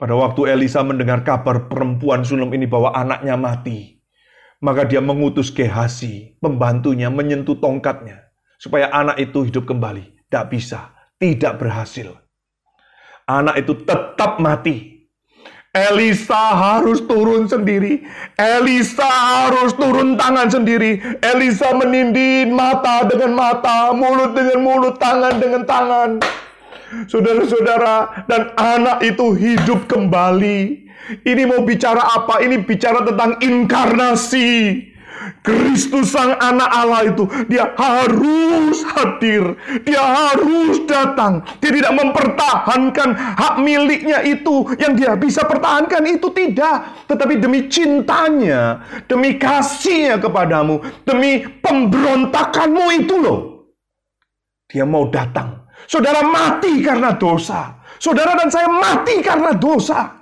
[0.00, 4.00] Pada waktu Elisa mendengar kabar perempuan sulung ini bahwa anaknya mati,
[4.64, 10.28] maka dia mengutus Gehasi, pembantunya, menyentuh tongkatnya, supaya anak itu hidup kembali.
[10.28, 12.16] Tidak bisa, tidak berhasil.
[13.30, 15.06] Anak itu tetap mati.
[15.70, 18.02] Elisa harus turun sendiri.
[18.34, 20.98] Elisa harus turun tangan sendiri.
[21.22, 26.18] Elisa menindih mata dengan mata, mulut dengan mulut, tangan dengan tangan.
[27.06, 30.90] Saudara-saudara, dan anak itu hidup kembali.
[31.22, 32.42] Ini mau bicara apa?
[32.42, 34.89] Ini bicara tentang inkarnasi.
[35.44, 39.52] Kristus sang anak Allah itu dia harus hadir,
[39.84, 41.44] dia harus datang.
[41.60, 48.80] Dia tidak mempertahankan hak miliknya itu yang dia bisa pertahankan itu tidak, tetapi demi cintanya,
[49.04, 53.40] demi kasihnya kepadamu, demi pemberontakanmu itu loh.
[54.72, 55.68] Dia mau datang.
[55.84, 57.82] Saudara mati karena dosa.
[58.00, 60.20] Saudara dan saya mati karena dosa.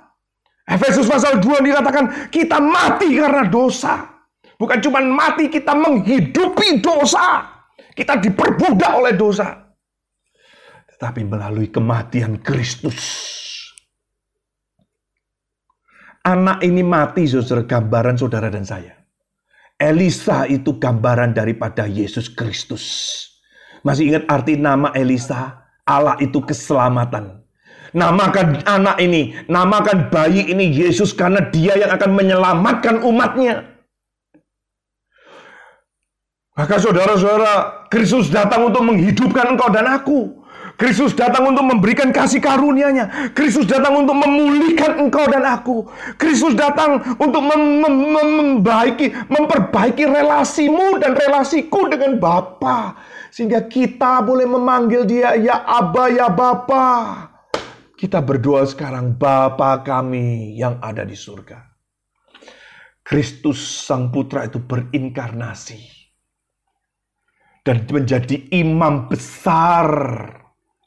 [0.69, 4.18] Efesus pasal 2 dikatakan kita mati karena dosa.
[4.59, 7.47] Bukan cuma mati, kita menghidupi dosa.
[7.95, 9.55] Kita diperbudak oleh dosa.
[10.91, 12.99] Tetapi melalui kematian Kristus.
[16.27, 18.99] Anak ini mati, saudara, gambaran saudara dan saya.
[19.79, 22.83] Elisa itu gambaran daripada Yesus Kristus.
[23.87, 25.71] Masih ingat arti nama Elisa?
[25.87, 27.39] Allah itu keselamatan.
[27.95, 33.78] Namakan anak ini, namakan bayi ini Yesus karena dia yang akan menyelamatkan umatnya.
[36.59, 40.43] Maka saudara-saudara, Kristus datang untuk menghidupkan engkau dan aku.
[40.75, 43.31] Kristus datang untuk memberikan kasih karunia-Nya.
[43.31, 45.87] Kristus datang untuk memulihkan engkau dan aku.
[46.19, 52.95] Kristus datang untuk mem mem membaiki, memperbaiki relasimu dan relasiku dengan Bapa,
[53.31, 56.87] sehingga kita boleh memanggil Dia ya Aba ya Bapa.
[57.95, 61.71] Kita berdoa sekarang Bapa kami yang ada di surga.
[62.99, 65.98] Kristus Sang Putra itu berinkarnasi
[67.69, 69.85] dan menjadi imam besar.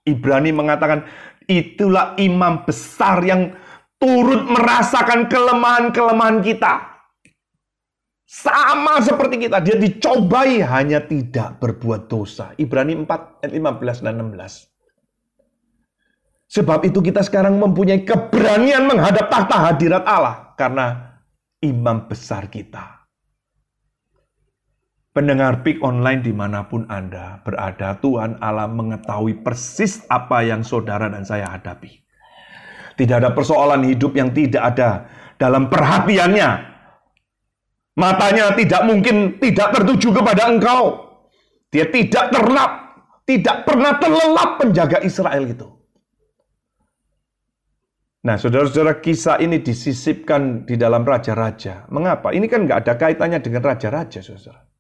[0.03, 1.07] Ibrani mengatakan
[1.47, 3.55] itulah imam besar yang
[4.03, 6.91] turut merasakan kelemahan-kelemahan kita.
[8.27, 12.51] Sama seperti kita, dia dicobai hanya tidak berbuat dosa.
[12.59, 14.67] Ibrani 4 ayat 15 dan 16.
[16.51, 20.51] Sebab itu kita sekarang mempunyai keberanian menghadap tahta hadirat Allah.
[20.59, 21.15] Karena
[21.63, 23.02] imam besar kita
[25.13, 31.13] Pendengar PIK online di mana pun Anda berada, Tuhan Allah mengetahui persis apa yang saudara
[31.13, 32.01] dan saya hadapi.
[32.97, 35.05] Tidak ada persoalan hidup yang tidak ada
[35.37, 36.51] dalam perhatiannya.
[37.93, 41.13] Matanya tidak mungkin tidak tertuju kepada engkau.
[41.69, 42.73] Dia tidak terlap,
[43.29, 45.69] tidak pernah terlelap penjaga Israel itu.
[48.25, 51.85] Nah, saudara-saudara, kisah ini disisipkan di dalam raja-raja.
[51.93, 52.33] Mengapa?
[52.33, 54.72] Ini kan nggak ada kaitannya dengan raja-raja, saudara.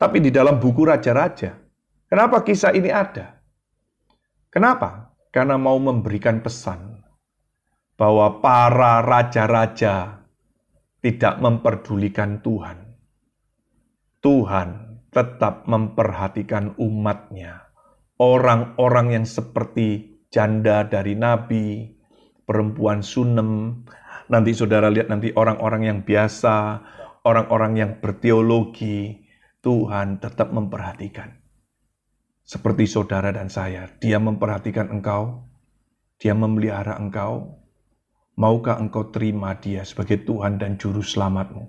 [0.00, 1.52] Tapi di dalam buku raja-raja.
[2.08, 3.36] Kenapa kisah ini ada?
[4.48, 5.12] Kenapa?
[5.28, 7.04] Karena mau memberikan pesan
[8.00, 10.24] bahwa para raja-raja
[11.04, 12.96] tidak memperdulikan Tuhan.
[14.24, 14.68] Tuhan
[15.12, 17.68] tetap memperhatikan umatnya.
[18.16, 21.92] Orang-orang yang seperti janda dari Nabi,
[22.48, 23.84] perempuan Sunem,
[24.30, 26.78] Nanti saudara lihat nanti orang-orang yang biasa,
[27.26, 29.19] orang-orang yang berteologi,
[29.60, 31.36] Tuhan tetap memperhatikan.
[32.40, 35.44] Seperti saudara dan saya, dia memperhatikan engkau,
[36.16, 37.60] dia memelihara engkau.
[38.40, 41.68] Maukah engkau terima dia sebagai Tuhan dan Juru Selamatmu?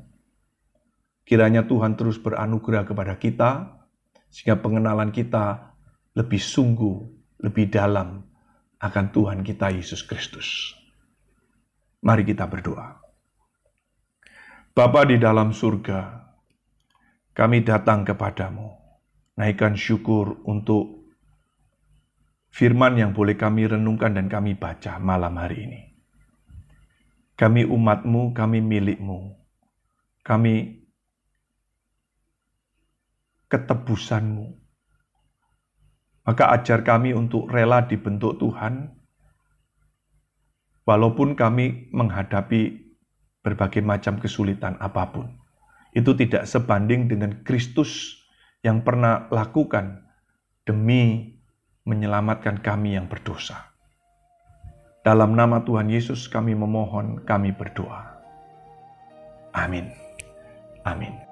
[1.27, 3.75] Kiranya Tuhan terus beranugerah kepada kita,
[4.31, 5.75] sehingga pengenalan kita
[6.15, 6.97] lebih sungguh,
[7.43, 8.23] lebih dalam
[8.79, 10.73] akan Tuhan kita Yesus Kristus.
[12.01, 13.03] Mari kita berdoa.
[14.71, 16.30] Bapa di dalam surga,
[17.31, 18.75] kami datang kepadamu.
[19.39, 21.07] Naikkan syukur untuk
[22.51, 25.81] firman yang boleh kami renungkan dan kami baca malam hari ini.
[27.39, 29.33] Kami umatmu, kami milikmu.
[30.21, 30.85] Kami
[33.49, 34.45] ketebusanmu.
[36.21, 38.93] Maka ajar kami untuk rela dibentuk Tuhan,
[40.85, 42.93] walaupun kami menghadapi
[43.41, 45.40] berbagai macam kesulitan apa pun.
[45.91, 48.23] Itu tidak sebanding dengan Kristus
[48.63, 50.07] yang pernah lakukan
[50.63, 51.35] demi
[51.83, 53.73] menyelamatkan kami yang berdosa.
[55.01, 58.21] Dalam nama Tuhan Yesus kami memohon, kami berdoa.
[59.57, 59.89] Amin.
[60.85, 61.30] Amin.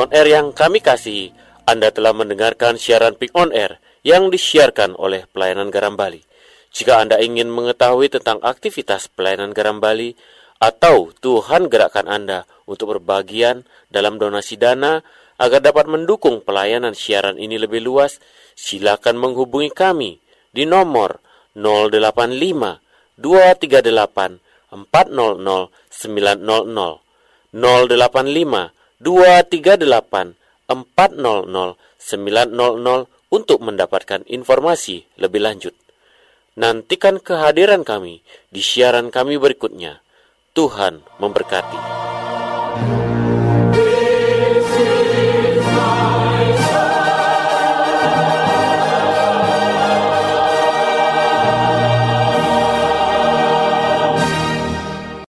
[0.00, 1.36] On Air yang kami kasih,
[1.68, 6.24] Anda telah mendengarkan siaran Pick on Air yang disiarkan oleh pelayanan Garam Bali.
[6.72, 10.16] Jika Anda ingin mengetahui tentang aktivitas pelayanan Garam Bali
[10.56, 15.04] atau Tuhan gerakkan Anda untuk berbagian dalam donasi dana
[15.36, 18.20] agar dapat mendukung pelayanan siaran ini lebih luas,
[18.56, 20.20] silakan menghubungi kami
[20.52, 21.20] di nomor
[21.52, 24.40] 085 238
[24.72, 30.36] 400 900 085 238
[30.68, 35.74] 400 900 untuk mendapatkan informasi lebih lanjut.
[36.58, 38.20] Nantikan kehadiran kami
[38.52, 40.02] di siaran kami berikutnya.
[40.52, 42.19] Tuhan memberkati.